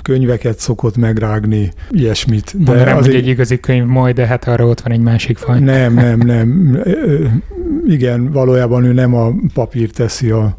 könyveket 0.02 0.60
szokott 0.60 0.98
megrágni, 0.98 1.72
ilyesmit. 1.90 2.52
De 2.58 2.72
Mondanám, 2.72 2.98
azért... 2.98 3.14
hogy 3.14 3.24
egy 3.24 3.30
igazi 3.30 3.60
könyv 3.60 3.86
majd, 3.86 4.16
de 4.16 4.26
hát 4.26 4.48
arra 4.48 4.66
ott 4.66 4.82
van 4.82 4.92
egy 4.92 5.00
másik 5.00 5.38
faj. 5.38 5.60
Nem, 5.60 5.94
nem, 5.94 6.20
nem. 6.20 6.80
Igen, 7.88 8.32
valójában 8.32 8.84
ő 8.84 8.94
nem 8.94 9.16
a 9.16 9.32
papír 9.54 9.90
teszi 9.90 10.30
a, 10.30 10.56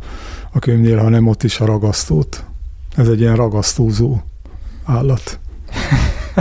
a 0.53 0.59
könyvnél, 0.59 0.99
hanem 0.99 1.27
ott 1.27 1.43
is 1.43 1.61
a 1.61 1.65
ragasztót. 1.65 2.45
Ez 2.97 3.09
egy 3.09 3.21
ilyen 3.21 3.37
ragasztózó 3.37 4.17
állat. 4.85 5.39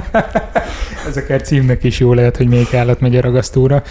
Ez 1.07 1.17
akár 1.17 1.41
címnek 1.41 1.83
is 1.83 1.99
jó 1.99 2.13
lehet, 2.13 2.37
hogy 2.37 2.47
még 2.47 2.75
állat 2.75 2.99
megy 2.99 3.15
a 3.15 3.21
ragasztóra. 3.21 3.83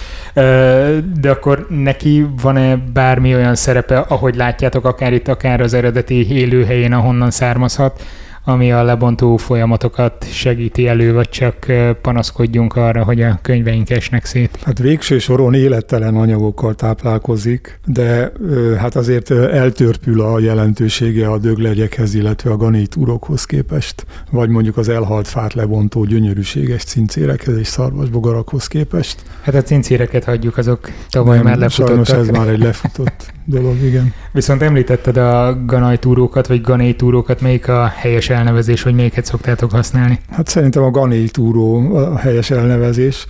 De 1.21 1.31
akkor 1.31 1.67
neki 1.69 2.27
van-e 2.43 2.77
bármi 2.77 3.35
olyan 3.35 3.55
szerepe, 3.55 3.99
ahogy 3.99 4.35
látjátok, 4.35 4.85
akár 4.85 5.13
itt, 5.13 5.29
akár 5.29 5.61
az 5.61 5.75
eredeti 5.75 6.31
élőhelyén, 6.31 6.93
ahonnan 6.93 7.31
származhat, 7.31 8.03
ami 8.45 8.73
a 8.73 8.83
lebontó 8.83 9.37
folyamatokat 9.37 10.27
segíti 10.31 10.87
elő, 10.89 11.13
vagy 11.13 11.29
csak 11.29 11.67
panaszkodjunk 12.03 12.77
arra, 12.77 13.05
hogy 13.05 13.23
a 13.23 13.39
könyveink 13.43 13.91
esnek 13.91 14.25
szét? 14.25 14.59
Hát 14.65 14.79
végső 14.79 15.19
soron 15.19 15.55
élettelen 15.55 16.17
anyagokkal 16.17 16.75
táplálkozik, 16.75 17.81
de 17.87 18.33
hát 18.79 18.97
azért 18.97 19.31
eltörpül 19.31 20.21
a 20.21 20.39
jelentősége 20.39 21.29
a 21.29 21.39
döglegyekhez, 21.39 22.15
illetve 22.15 22.51
a 22.51 22.57
ganitúrokhoz 22.57 23.45
képest, 23.45 24.07
vagy 24.31 24.49
mondjuk 24.49 24.77
az 24.77 24.89
elhalt 24.89 25.29
fát 25.29 25.55
lebontó 25.55 26.05
gyönyörűséges 26.05 26.85
cincérekhez 26.85 27.57
és 27.57 27.67
szarvasbogarakhoz 27.67 28.67
képest. 28.67 29.23
Hát 29.43 29.55
a 29.55 29.63
cincéreket 29.63 30.25
hagyjuk, 30.25 30.57
azok 30.57 30.91
tavaly 31.11 31.37
Nem, 31.37 31.45
már 31.45 31.59
lefutottak. 31.59 32.07
Sajnos 32.07 32.29
ez 32.29 32.37
már 32.37 32.49
egy 32.49 32.59
lefutott 32.59 33.33
dolog, 33.45 33.83
igen. 33.83 34.15
Viszont 34.33 34.63
említetted 34.63 35.17
a 35.17 35.65
ganajtúrókat, 35.67 36.47
vagy 36.47 36.61
ganétúrókat, 36.61 37.41
melyik 37.41 37.69
a 37.69 37.87
helyes 37.87 38.31
elnevezés, 38.33 38.83
vagy 38.83 38.95
melyiket 38.95 39.25
szoktátok 39.25 39.71
használni? 39.71 40.21
Hát 40.31 40.49
szerintem 40.49 40.83
a 40.83 40.91
ganétúró 40.91 41.95
a 41.97 42.17
helyes 42.17 42.51
elnevezés, 42.51 43.27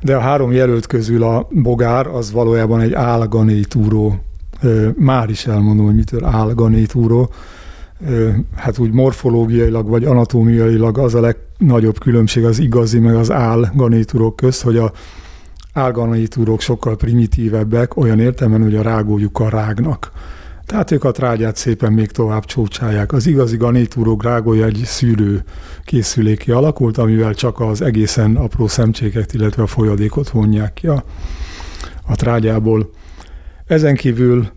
de 0.00 0.16
a 0.16 0.20
három 0.20 0.52
jelölt 0.52 0.86
közül 0.86 1.22
a 1.22 1.48
bogár 1.50 2.06
az 2.06 2.32
valójában 2.32 2.80
egy 2.80 2.92
álganétúró. 2.92 4.18
Már 4.96 5.30
is 5.30 5.46
elmondom, 5.46 5.86
hogy 5.86 5.94
mitől 5.94 6.24
álganétúró. 6.24 7.30
Hát 8.56 8.78
úgy 8.78 8.92
morfológiailag 8.92 9.88
vagy 9.88 10.04
anatómiailag 10.04 10.98
az 10.98 11.14
a 11.14 11.20
legnagyobb 11.20 11.98
különbség 11.98 12.44
az 12.44 12.58
igazi 12.58 12.98
meg 12.98 13.14
az 13.14 13.30
álganétúrók 13.30 14.36
közt, 14.36 14.62
hogy 14.62 14.76
a 14.76 14.92
álganitúrók 15.72 16.60
sokkal 16.60 16.96
primitívebbek, 16.96 17.96
olyan 17.96 18.20
értelemben, 18.20 18.62
hogy 18.62 18.76
a 18.76 18.82
rágójukkal 18.82 19.50
rágnak. 19.50 20.10
Tehát 20.66 20.90
ők 20.90 21.04
a 21.04 21.10
trágyát 21.10 21.56
szépen 21.56 21.92
még 21.92 22.10
tovább 22.10 22.44
csócsálják. 22.44 23.12
Az 23.12 23.26
igazi 23.26 23.56
ganitúrók 23.56 24.22
rágója 24.22 24.66
egy 24.66 24.82
szűrő 24.84 25.44
készüléki 25.84 26.50
alakult, 26.50 26.98
amivel 26.98 27.34
csak 27.34 27.60
az 27.60 27.82
egészen 27.82 28.36
apró 28.36 28.66
szemcséket, 28.66 29.34
illetve 29.34 29.62
a 29.62 29.66
folyadékot 29.66 30.30
vonják 30.30 30.72
ki 30.72 30.86
a, 30.86 31.04
a 32.06 32.16
trágyából. 32.16 32.90
Ezen 33.66 33.94
kívül 33.94 34.48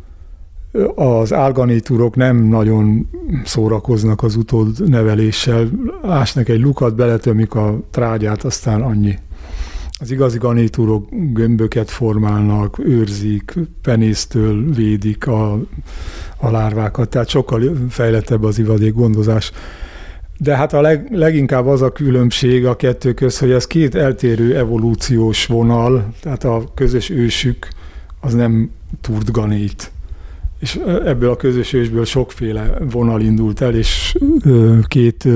az 0.95 1.33
álganitúrok 1.33 2.15
nem 2.15 2.37
nagyon 2.37 3.09
szórakoznak 3.43 4.23
az 4.23 4.35
utód 4.35 4.89
neveléssel. 4.89 5.69
Ásnak 6.03 6.49
egy 6.49 6.61
lukat, 6.61 6.95
beletömik 6.95 7.55
a 7.55 7.79
trágyát, 7.91 8.43
aztán 8.43 8.81
annyi. 8.81 9.17
Az 9.99 10.11
igazi 10.11 10.37
ganitúrok 10.37 11.09
gömböket 11.33 11.91
formálnak, 11.91 12.79
őrzik, 12.79 13.53
penésztől 13.81 14.73
védik 14.73 15.27
a, 15.27 15.59
a 16.37 16.49
lárvákat, 16.49 17.09
tehát 17.09 17.29
sokkal 17.29 17.77
fejlettebb 17.89 18.43
az 18.43 18.59
ivadék 18.59 18.93
gondozás. 18.93 19.51
De 20.37 20.55
hát 20.55 20.73
a 20.73 20.81
leg, 20.81 21.07
leginkább 21.11 21.65
az 21.67 21.81
a 21.81 21.91
különbség 21.91 22.65
a 22.65 22.75
kettő 22.75 23.13
köz, 23.13 23.39
hogy 23.39 23.51
ez 23.51 23.67
két 23.67 23.95
eltérő 23.95 24.57
evolúciós 24.57 25.45
vonal, 25.45 26.13
tehát 26.21 26.43
a 26.43 26.63
közös 26.73 27.09
ősük 27.09 27.67
az 28.19 28.33
nem 28.33 28.71
turtganét. 29.01 29.91
És 30.59 30.79
ebből 31.05 31.29
a 31.29 31.35
közös 31.35 31.73
ősből 31.73 32.05
sokféle 32.05 32.73
vonal 32.91 33.21
indult 33.21 33.61
el, 33.61 33.73
és 33.73 34.17
két 34.83 35.27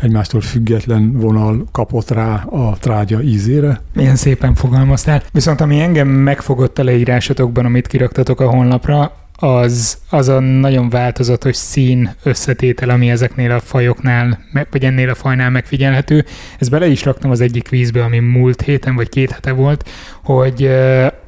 egymástól 0.00 0.40
független 0.40 1.12
vonal 1.12 1.64
kapott 1.72 2.10
rá 2.10 2.34
a 2.34 2.76
trágya 2.80 3.22
ízére. 3.22 3.80
Milyen 3.94 4.16
szépen 4.16 4.54
fogalmaztál. 4.54 5.22
Viszont 5.32 5.60
ami 5.60 5.80
engem 5.80 6.08
megfogott 6.08 6.78
a 6.78 6.84
leírásotokban, 6.84 7.64
amit 7.64 7.86
kiraktatok 7.86 8.40
a 8.40 8.48
honlapra, 8.48 9.12
az, 9.38 9.98
az 10.10 10.28
a 10.28 10.40
nagyon 10.40 10.88
változatos 10.88 11.56
szín 11.56 12.10
összetétel, 12.22 12.90
ami 12.90 13.10
ezeknél 13.10 13.50
a 13.50 13.60
fajoknál, 13.60 14.38
vagy 14.70 14.84
ennél 14.84 15.08
a 15.08 15.14
fajnál 15.14 15.50
megfigyelhető. 15.50 16.24
Ezt 16.58 16.70
bele 16.70 16.86
is 16.86 17.04
raktam 17.04 17.30
az 17.30 17.40
egyik 17.40 17.68
vízbe, 17.68 18.02
ami 18.02 18.18
múlt 18.18 18.62
héten, 18.62 18.94
vagy 18.94 19.08
két 19.08 19.30
hete 19.30 19.52
volt, 19.52 19.88
hogy 20.24 20.70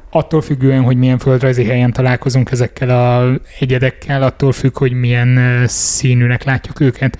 attól 0.09 0.41
függően, 0.41 0.81
hogy 0.81 0.97
milyen 0.97 1.17
földrajzi 1.17 1.63
helyen 1.63 1.93
találkozunk 1.93 2.51
ezekkel 2.51 2.89
a 2.89 3.39
egyedekkel, 3.59 4.23
attól 4.23 4.51
függ, 4.51 4.77
hogy 4.77 4.93
milyen 4.93 5.39
színűnek 5.67 6.43
látjuk 6.43 6.79
őket. 6.79 7.19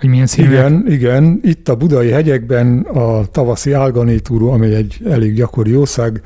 Hogy 0.00 0.08
milyen 0.08 0.26
színűek. 0.26 0.52
Igen, 0.52 0.84
igen. 0.86 1.40
Itt 1.42 1.68
a 1.68 1.76
budai 1.76 2.10
hegyekben 2.10 2.80
a 2.80 3.24
tavaszi 3.24 3.72
álganétúró, 3.72 4.50
amely 4.50 4.74
egy 4.74 4.96
elég 5.10 5.34
gyakori 5.34 5.70
jószág, 5.70 6.22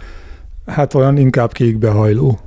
hát 0.67 0.95
olyan 0.95 1.17
inkább 1.17 1.53
kékbehajló. 1.53 2.39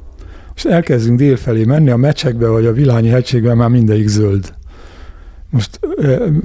És 0.56 0.66
elkezdünk 0.66 1.18
délfelé 1.18 1.64
menni, 1.64 1.90
a 1.90 1.96
mecsekbe 1.96 2.48
vagy 2.48 2.66
a 2.66 2.74
Vilányi 2.74 3.10
hegységben 3.10 3.58
már 3.58 3.70
mindegyik 3.70 4.08
zöld. 4.08 4.54
Most, 5.50 5.80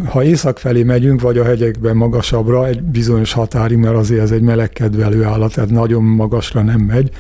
ha 0.05 0.25
észak 0.25 0.59
felé 0.59 0.83
megyünk, 0.83 1.21
vagy 1.21 1.38
a 1.38 1.45
hegyekben 1.45 1.97
magasabbra, 1.97 2.67
egy 2.67 2.83
bizonyos 2.83 3.33
határig, 3.33 3.79
mert 3.79 3.97
azért 3.97 4.21
ez 4.21 4.31
egy 4.31 4.43
melegkedvelő 4.43 5.25
állat, 5.25 5.55
tehát 5.55 5.71
nagyon 5.71 6.03
magasra 6.03 6.62
nem 6.62 6.81
megy, 6.81 7.11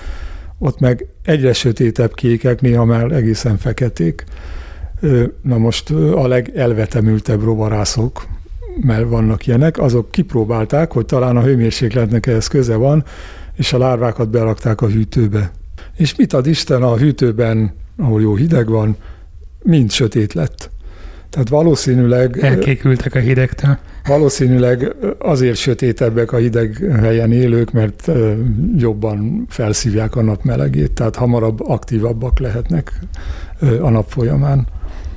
ott 0.58 0.80
meg 0.80 1.06
egyre 1.22 1.52
sötétebb 1.52 2.14
kékek, 2.14 2.60
néha 2.60 2.84
már 2.84 3.12
egészen 3.12 3.56
feketék. 3.56 4.24
Na 5.42 5.58
most 5.58 5.90
a 5.90 6.26
legelvetemültebb 6.26 7.42
rovarászok, 7.42 8.26
mert 8.80 9.08
vannak 9.08 9.46
ilyenek, 9.46 9.78
azok 9.78 10.10
kipróbálták, 10.10 10.92
hogy 10.92 11.06
talán 11.06 11.36
a 11.36 11.42
hőmérsékletnek 11.42 12.26
ehhez 12.26 12.46
köze 12.46 12.76
van, 12.76 13.04
és 13.56 13.72
a 13.72 13.78
lárvákat 13.78 14.28
berakták 14.28 14.80
a 14.80 14.88
hűtőbe. 14.88 15.50
És 15.96 16.16
mit 16.16 16.32
ad 16.32 16.46
Isten 16.46 16.82
a 16.82 16.96
hűtőben, 16.96 17.74
ahol 17.96 18.20
jó 18.20 18.34
hideg 18.34 18.68
van, 18.68 18.96
mind 19.62 19.90
sötét 19.90 20.32
lett. 20.32 20.70
Tehát 21.32 21.48
valószínűleg... 21.48 22.38
Elkékültek 22.38 23.14
a 23.14 23.18
hidegtől. 23.18 23.78
Valószínűleg 24.06 24.94
azért 25.18 25.56
sötétebbek 25.56 26.32
a 26.32 26.36
hideg 26.36 26.90
helyen 27.00 27.32
élők, 27.32 27.72
mert 27.72 28.10
jobban 28.76 29.46
felszívják 29.48 30.16
a 30.16 30.22
nap 30.22 30.42
melegét, 30.42 30.92
tehát 30.92 31.16
hamarabb 31.16 31.68
aktívabbak 31.68 32.38
lehetnek 32.38 32.92
a 33.80 33.90
nap 33.90 34.10
folyamán. 34.10 34.66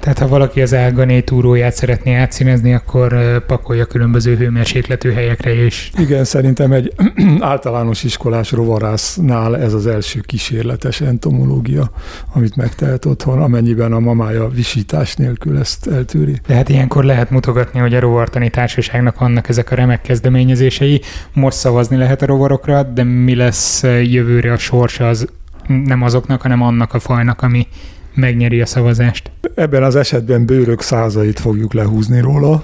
Tehát 0.06 0.20
ha 0.20 0.28
valaki 0.28 0.62
az 0.62 0.74
Elgané 0.74 1.22
túróját 1.22 1.74
szeretné 1.74 2.16
átszínezni, 2.16 2.74
akkor 2.74 3.16
pakolja 3.46 3.86
különböző 3.86 4.36
hőmérsékletű 4.36 5.12
helyekre 5.12 5.66
is. 5.66 5.92
Igen, 5.98 6.24
szerintem 6.24 6.72
egy 6.72 6.94
általános 7.40 8.04
iskolás 8.04 8.52
rovarásznál 8.52 9.58
ez 9.58 9.74
az 9.74 9.88
első 9.88 10.20
kísérletes 10.20 11.02
entomológia, 11.02 11.92
amit 12.34 12.56
megtehet 12.56 13.06
otthon, 13.06 13.42
amennyiben 13.42 13.94
a 13.94 14.00
mamája 14.00 14.48
visítás 14.48 15.16
nélkül 15.16 15.58
ezt 15.58 15.88
eltűri. 15.88 16.40
Tehát 16.46 16.70
ilyenkor 16.70 17.04
lehet 17.04 17.30
mutogatni, 17.30 17.80
hogy 17.80 17.94
a 17.94 18.00
rovartani 18.00 18.50
társaságnak 18.50 19.20
vannak 19.20 19.50
ezek 19.50 19.72
a 19.72 19.76
remek 19.76 20.02
kezdeményezései. 20.02 21.02
Most 21.34 21.58
szavazni 21.58 21.98
lehet 21.98 22.22
a 22.22 22.26
rovarokra, 22.26 22.84
de 22.84 23.04
mi 23.04 23.36
lesz 23.36 23.84
jövőre 23.84 24.52
a 24.52 24.58
sorsa 24.58 25.08
az 25.08 25.28
nem 25.68 26.02
azoknak, 26.02 26.42
hanem 26.42 26.62
annak 26.62 26.94
a 26.94 27.00
fajnak, 27.00 27.42
ami 27.42 27.68
megnyeri 28.16 28.62
a 28.62 28.66
szavazást. 28.66 29.32
Ebben 29.56 29.84
az 29.84 29.96
esetben 29.96 30.46
bőrök 30.46 30.82
százait 30.82 31.40
fogjuk 31.40 31.74
lehúzni 31.74 32.22
róla. 32.22 32.64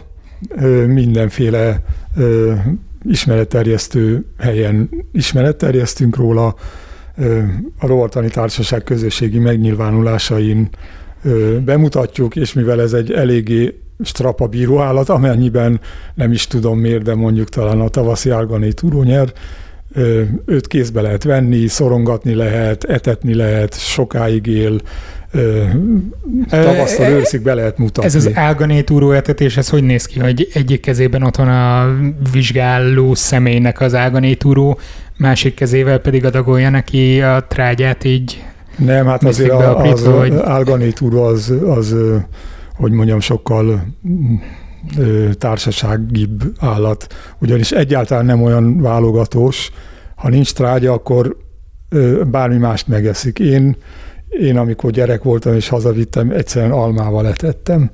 Mindenféle 0.88 1.84
ismeretterjesztő 3.04 4.26
helyen 4.38 4.90
ismeretterjesztünk 5.12 6.16
róla, 6.16 6.56
a 7.80 7.88
Rovartani 7.88 8.30
Társaság 8.30 8.84
közösségi 8.84 9.40
megnyilvánulásain 9.40 10.70
bemutatjuk, 11.66 12.36
és 12.36 12.54
mivel 12.54 12.82
ez 12.82 12.94
egy 12.94 13.12
eléggé 13.12 13.80
strapa 14.04 14.48
bíróállat, 14.48 15.10
amennyiben 15.10 15.80
nem 16.14 16.32
is 16.32 16.48
tudom 16.48 16.80
miért, 16.80 17.04
de 17.04 17.16
mondjuk 17.16 17.50
talán 17.50 17.80
a 17.80 17.88
tavaszi 17.88 18.30
árgané 18.30 18.70
nyer, 19.04 19.34
őt 20.46 20.68
kézbe 20.68 21.02
lehet 21.02 21.24
venni, 21.24 21.68
szorongatni 21.68 22.34
lehet, 22.34 22.84
etetni 22.84 23.34
lehet, 23.34 23.80
sokáig 23.80 24.48
él, 24.48 24.82
tavasztal 26.50 27.12
őrszik 27.12 27.42
be 27.42 27.54
lehet 27.54 27.78
mutatni. 27.78 28.10
Ez 28.10 28.16
az 28.16 28.32
álganétúró 28.34 29.12
etetés, 29.12 29.58
ez 29.58 29.70
hogy 29.70 29.84
néz 29.84 30.06
ki, 30.06 30.20
hogy 30.20 30.50
egyik 30.54 30.80
kezében 30.82 31.24
ott 31.24 31.36
van 31.36 31.48
a 31.48 31.96
vizsgáló 32.32 33.16
személynek 33.16 33.82
az 33.82 33.96
álganétúró, 33.96 34.80
másik 35.18 35.54
kezével 35.54 36.00
pedig 36.00 36.26
adagolja 36.26 36.70
neki 36.70 37.22
a 37.22 37.46
trágyát 37.48 38.04
így 38.04 38.44
Nem, 38.78 39.06
hát 39.06 39.24
azért 39.24 39.52
a, 39.52 39.82
az 39.82 40.06
vagy... 40.06 40.34
álganétúró 40.44 41.24
az, 41.24 41.54
az, 41.66 41.96
hogy 42.76 42.92
mondjam, 42.92 43.20
sokkal 43.20 43.88
társaságibb 45.34 46.44
állat, 46.60 47.08
ugyanis 47.40 47.72
egyáltalán 47.72 48.26
nem 48.26 48.44
olyan 48.44 48.82
válogatós, 48.82 49.72
ha 50.16 50.30
nincs 50.30 50.54
trágya, 50.54 50.94
akkor 50.94 51.38
bármi 52.32 52.58
mást 52.58 52.88
megeszik. 52.88 53.40
Én 53.40 53.76
én 54.40 54.58
amikor 54.58 54.92
gyerek 54.92 55.24
voltam 55.24 55.56
és 55.56 55.68
hazavittem, 55.68 56.30
egyszerűen 56.30 56.72
almával 56.72 57.28
etettem. 57.28 57.92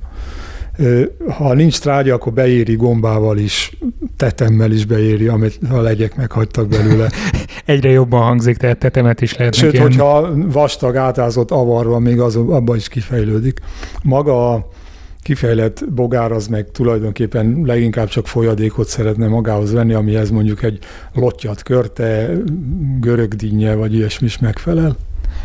Ha 1.28 1.54
nincs 1.54 1.80
trágya, 1.80 2.14
akkor 2.14 2.32
beéri 2.32 2.76
gombával 2.76 3.38
is, 3.38 3.78
tetemmel 4.16 4.70
is 4.70 4.84
beéri, 4.84 5.26
amit 5.26 5.58
a 5.70 5.80
legyek 5.80 6.16
meghagytak 6.16 6.68
belőle. 6.68 7.10
Egyre 7.64 7.90
jobban 7.90 8.22
hangzik, 8.22 8.56
tehát 8.56 8.78
tetemet 8.78 9.20
is 9.20 9.36
lehet 9.36 9.54
Sőt, 9.54 9.78
hogyha 9.78 10.30
vastag, 10.34 10.96
átázott 10.96 11.50
avarva, 11.50 11.98
még 11.98 12.20
az, 12.20 12.36
abban 12.36 12.76
is 12.76 12.88
kifejlődik. 12.88 13.60
Maga 14.02 14.54
a 14.54 14.68
kifejlett 15.22 15.84
bogár 15.94 16.32
az 16.32 16.46
meg 16.46 16.70
tulajdonképpen 16.70 17.62
leginkább 17.64 18.08
csak 18.08 18.26
folyadékot 18.26 18.88
szeretne 18.88 19.28
magához 19.28 19.72
venni, 19.72 19.92
amihez 19.92 20.30
mondjuk 20.30 20.62
egy 20.62 20.78
lottyat 21.12 21.62
körte, 21.62 22.30
görögdínje 23.00 23.74
vagy 23.74 23.94
ilyesmi 23.94 24.26
is 24.26 24.38
megfelel. 24.38 24.96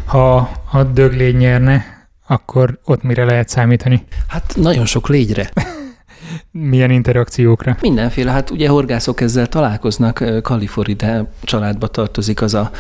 Ha 0.06 0.50
a 0.72 0.84
döglény 0.84 1.38
nyerne, 1.38 2.08
akkor 2.28 2.80
ott 2.86 3.04
mire 3.04 3.26
lehet 3.26 3.50
számítani? 3.50 4.04
Hát 4.28 4.54
nagyon 4.56 4.86
sok 4.86 5.08
légyre. 5.08 5.50
Milyen 6.52 6.92
interakciókra? 6.92 7.78
Mindenféle. 7.82 8.32
Hát 8.32 8.50
ugye 8.50 8.70
horgászok 8.70 9.22
ezzel 9.22 9.48
találkoznak. 9.48 10.24
Kaliforide 10.42 11.32
családba 11.42 11.88
tartozik 11.88 12.42
az 12.42 12.54
a 12.54 12.72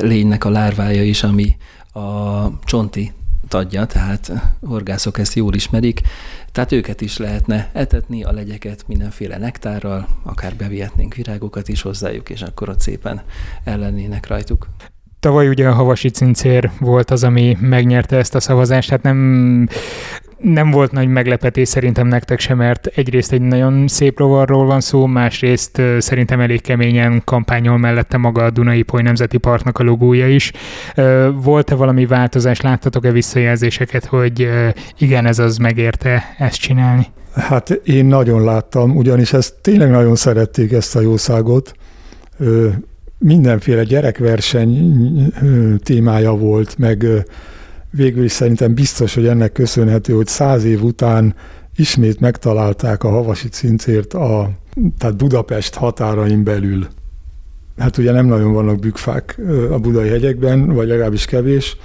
lénynek 0.00 0.44
a 0.44 0.50
lárvája 0.50 1.02
is, 1.02 1.22
ami 1.22 1.56
a 1.92 2.46
csonti 2.64 3.12
tadja, 3.48 3.86
tehát 3.86 4.32
horgászok 4.66 5.18
ezt 5.18 5.34
jól 5.34 5.54
ismerik. 5.54 6.00
Tehát 6.52 6.72
őket 6.72 7.00
is 7.00 7.16
lehetne 7.16 7.70
etetni, 7.72 8.24
a 8.24 8.32
legyeket 8.32 8.84
mindenféle 8.86 9.38
nektárral, 9.38 10.08
akár 10.22 10.56
bevihetnénk 10.56 11.14
virágokat 11.14 11.68
is 11.68 11.82
hozzájuk, 11.82 12.30
és 12.30 12.42
akkor 12.42 12.68
ott 12.68 12.80
szépen 12.80 13.22
ellennének 13.64 14.26
rajtuk. 14.26 14.68
Tavaly 15.20 15.48
ugye 15.48 15.68
a 15.68 15.72
havasi 15.72 16.08
cincér 16.08 16.70
volt 16.80 17.10
az, 17.10 17.24
ami 17.24 17.56
megnyerte 17.60 18.16
ezt 18.16 18.34
a 18.34 18.40
szavazást, 18.40 18.90
hát 18.90 19.02
nem, 19.02 19.68
nem 20.38 20.70
volt 20.70 20.92
nagy 20.92 21.08
meglepetés 21.08 21.68
szerintem 21.68 22.06
nektek 22.06 22.40
sem, 22.40 22.56
mert 22.56 22.86
egyrészt 22.86 23.32
egy 23.32 23.40
nagyon 23.40 23.88
szép 23.88 24.18
rovarról 24.18 24.66
van 24.66 24.80
szó, 24.80 25.06
másrészt 25.06 25.82
szerintem 25.98 26.40
elég 26.40 26.60
keményen 26.60 27.22
kampányol 27.24 27.78
mellette 27.78 28.16
maga 28.16 28.44
a 28.44 28.50
Dunai 28.50 28.82
Poly 28.82 29.02
Nemzeti 29.02 29.38
Parknak 29.38 29.78
a 29.78 29.82
logója 29.82 30.28
is. 30.28 30.52
Volt-e 31.34 31.74
valami 31.74 32.06
változás, 32.06 32.60
láttatok-e 32.60 33.10
visszajelzéseket, 33.10 34.04
hogy 34.04 34.48
igen, 34.98 35.26
ez 35.26 35.38
az 35.38 35.56
megérte 35.56 36.34
ezt 36.38 36.60
csinálni? 36.60 37.06
Hát 37.34 37.70
én 37.70 38.06
nagyon 38.06 38.44
láttam, 38.44 38.96
ugyanis 38.96 39.32
ezt 39.32 39.54
tényleg 39.62 39.90
nagyon 39.90 40.16
szerették 40.16 40.72
ezt 40.72 40.96
a 40.96 41.00
jószágot 41.00 41.72
mindenféle 43.18 43.82
gyerekverseny 43.82 44.94
témája 45.82 46.36
volt, 46.36 46.78
meg 46.78 47.06
végül 47.90 48.24
is 48.24 48.32
szerintem 48.32 48.74
biztos, 48.74 49.14
hogy 49.14 49.26
ennek 49.26 49.52
köszönhető, 49.52 50.12
hogy 50.12 50.26
száz 50.26 50.64
év 50.64 50.82
után 50.82 51.34
ismét 51.76 52.20
megtalálták 52.20 53.04
a 53.04 53.08
havasi 53.08 53.48
cincért 53.48 54.14
a, 54.14 54.50
tehát 54.98 55.16
Budapest 55.16 55.74
határain 55.74 56.44
belül. 56.44 56.86
Hát 57.78 57.96
ugye 57.96 58.12
nem 58.12 58.26
nagyon 58.26 58.52
vannak 58.52 58.78
bükfák 58.78 59.40
a 59.70 59.78
budai 59.78 60.08
hegyekben, 60.08 60.66
vagy 60.66 60.88
legalábbis 60.88 61.24
kevés, 61.24 61.76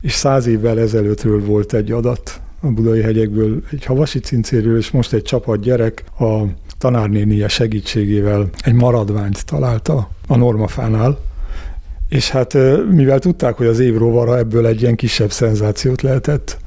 és 0.00 0.12
száz 0.12 0.46
évvel 0.46 0.80
ezelőttről 0.80 1.44
volt 1.44 1.72
egy 1.72 1.92
adat 1.92 2.40
a 2.60 2.66
budai 2.66 3.02
hegyekből, 3.02 3.62
egy 3.70 3.84
havasi 3.84 4.18
cincéről, 4.18 4.76
és 4.76 4.90
most 4.90 5.12
egy 5.12 5.22
csapat 5.22 5.60
gyerek 5.60 6.04
a 6.18 6.42
tanárnénie 6.78 7.48
segítségével 7.48 8.48
egy 8.62 8.74
maradványt 8.74 9.46
találta 9.46 10.08
a 10.26 10.36
normafánál, 10.36 11.18
és 12.08 12.30
hát 12.30 12.54
mivel 12.90 13.18
tudták, 13.18 13.56
hogy 13.56 13.66
az 13.66 13.78
év 13.78 13.98
rovara 13.98 14.38
ebből 14.38 14.66
egy 14.66 14.82
ilyen 14.82 14.96
kisebb 14.96 15.30
szenzációt 15.30 16.02
lehetett 16.02 16.58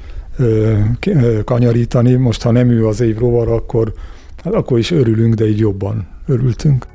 kanyarítani, 1.43 2.13
most 2.13 2.41
ha 2.41 2.51
nem 2.51 2.69
ő 2.69 2.87
az 2.87 3.01
év 3.01 3.17
rovara, 3.17 3.53
akkor, 3.53 3.93
hát 4.43 4.53
akkor 4.53 4.77
is 4.77 4.91
örülünk, 4.91 5.33
de 5.33 5.47
így 5.47 5.59
jobban 5.59 6.07
örültünk. 6.27 6.85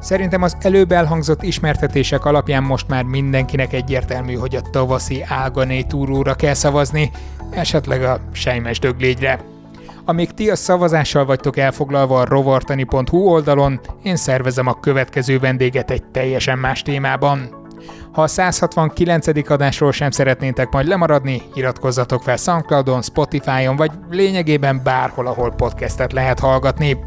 Szerintem 0.00 0.42
az 0.42 0.56
előbb 0.60 0.92
elhangzott 0.92 1.42
ismertetések 1.42 2.24
alapján 2.24 2.62
most 2.62 2.88
már 2.88 3.04
mindenkinek 3.04 3.72
egyértelmű, 3.72 4.34
hogy 4.34 4.54
a 4.54 4.62
tavaszi 4.70 5.24
Ágané 5.28 5.82
túróra 5.82 6.34
kell 6.34 6.54
szavazni, 6.54 7.10
esetleg 7.50 8.02
a 8.02 8.20
Sejmes 8.32 8.78
döglégyre. 8.78 9.49
Amíg 10.04 10.30
ti 10.30 10.50
a 10.50 10.56
szavazással 10.56 11.24
vagytok 11.24 11.56
elfoglalva 11.56 12.20
a 12.20 12.24
rovartani.hu 12.24 13.18
oldalon, 13.18 13.80
én 14.02 14.16
szervezem 14.16 14.66
a 14.66 14.80
következő 14.80 15.38
vendéget 15.38 15.90
egy 15.90 16.04
teljesen 16.04 16.58
más 16.58 16.82
témában. 16.82 17.58
Ha 18.12 18.22
a 18.22 18.26
169. 18.26 19.50
adásról 19.50 19.92
sem 19.92 20.10
szeretnétek 20.10 20.70
majd 20.70 20.86
lemaradni, 20.86 21.42
iratkozzatok 21.54 22.22
fel 22.22 22.36
Soundcloudon, 22.36 23.02
Spotify-on, 23.02 23.76
vagy 23.76 23.90
lényegében 24.10 24.80
bárhol, 24.84 25.26
ahol 25.26 25.50
podcastet 25.50 26.12
lehet 26.12 26.38
hallgatni. 26.38 26.98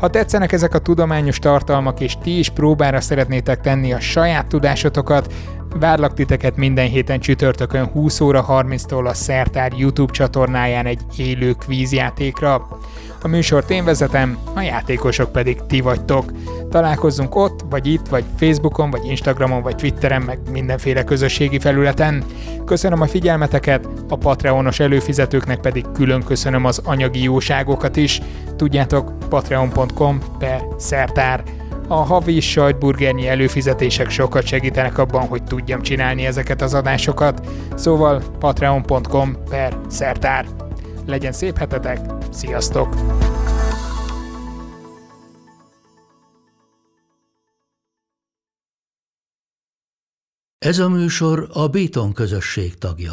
Ha 0.00 0.10
tetszenek 0.10 0.52
ezek 0.52 0.74
a 0.74 0.78
tudományos 0.78 1.38
tartalmak, 1.38 2.00
és 2.00 2.16
ti 2.22 2.38
is 2.38 2.48
próbára 2.48 3.00
szeretnétek 3.00 3.60
tenni 3.60 3.92
a 3.92 4.00
saját 4.00 4.46
tudásotokat, 4.46 5.32
Várlak 5.80 6.14
titeket 6.14 6.56
minden 6.56 6.88
héten 6.88 7.20
csütörtökön 7.20 7.84
20 7.86 8.20
óra 8.20 8.46
30-tól 8.48 9.06
a 9.06 9.14
Szertár 9.14 9.72
YouTube 9.76 10.12
csatornáján 10.12 10.86
egy 10.86 11.00
élő 11.16 11.52
kvízjátékra. 11.52 12.68
A 13.22 13.28
műsort 13.28 13.70
én 13.70 13.84
vezetem, 13.84 14.38
a 14.54 14.60
játékosok 14.60 15.32
pedig 15.32 15.60
ti 15.66 15.80
vagytok. 15.80 16.32
Találkozzunk 16.70 17.34
ott, 17.34 17.60
vagy 17.70 17.86
itt, 17.86 18.08
vagy 18.08 18.24
Facebookon, 18.36 18.90
vagy 18.90 19.04
Instagramon, 19.04 19.62
vagy 19.62 19.76
Twitteren, 19.76 20.22
meg 20.22 20.38
mindenféle 20.50 21.04
közösségi 21.04 21.58
felületen. 21.58 22.24
Köszönöm 22.64 23.00
a 23.00 23.06
figyelmeteket, 23.06 23.88
a 24.08 24.16
Patreonos 24.16 24.80
előfizetőknek 24.80 25.60
pedig 25.60 25.84
külön 25.92 26.22
köszönöm 26.24 26.64
az 26.64 26.80
anyagi 26.84 27.22
jóságokat 27.22 27.96
is. 27.96 28.20
Tudjátok, 28.56 29.28
patreon.com 29.28 30.18
per 30.38 30.62
szertár. 30.78 31.42
A 31.92 32.04
havi 32.04 32.40
sajtburgernyi 32.40 33.28
előfizetések 33.28 34.10
sokat 34.10 34.46
segítenek 34.46 34.98
abban, 34.98 35.26
hogy 35.26 35.44
tudjam 35.44 35.82
csinálni 35.82 36.26
ezeket 36.26 36.62
az 36.62 36.74
adásokat, 36.74 37.46
szóval 37.74 38.22
patreon.com 38.38 39.36
per 39.48 39.78
szertár. 39.88 40.46
Legyen 41.06 41.32
szép 41.32 41.58
hetetek, 41.58 41.98
sziasztok! 42.30 42.94
Ez 50.58 50.78
a 50.78 50.88
műsor 50.88 51.48
a 51.52 51.68
Béton 51.68 52.12
közösség 52.12 52.78
tagja. 52.78 53.12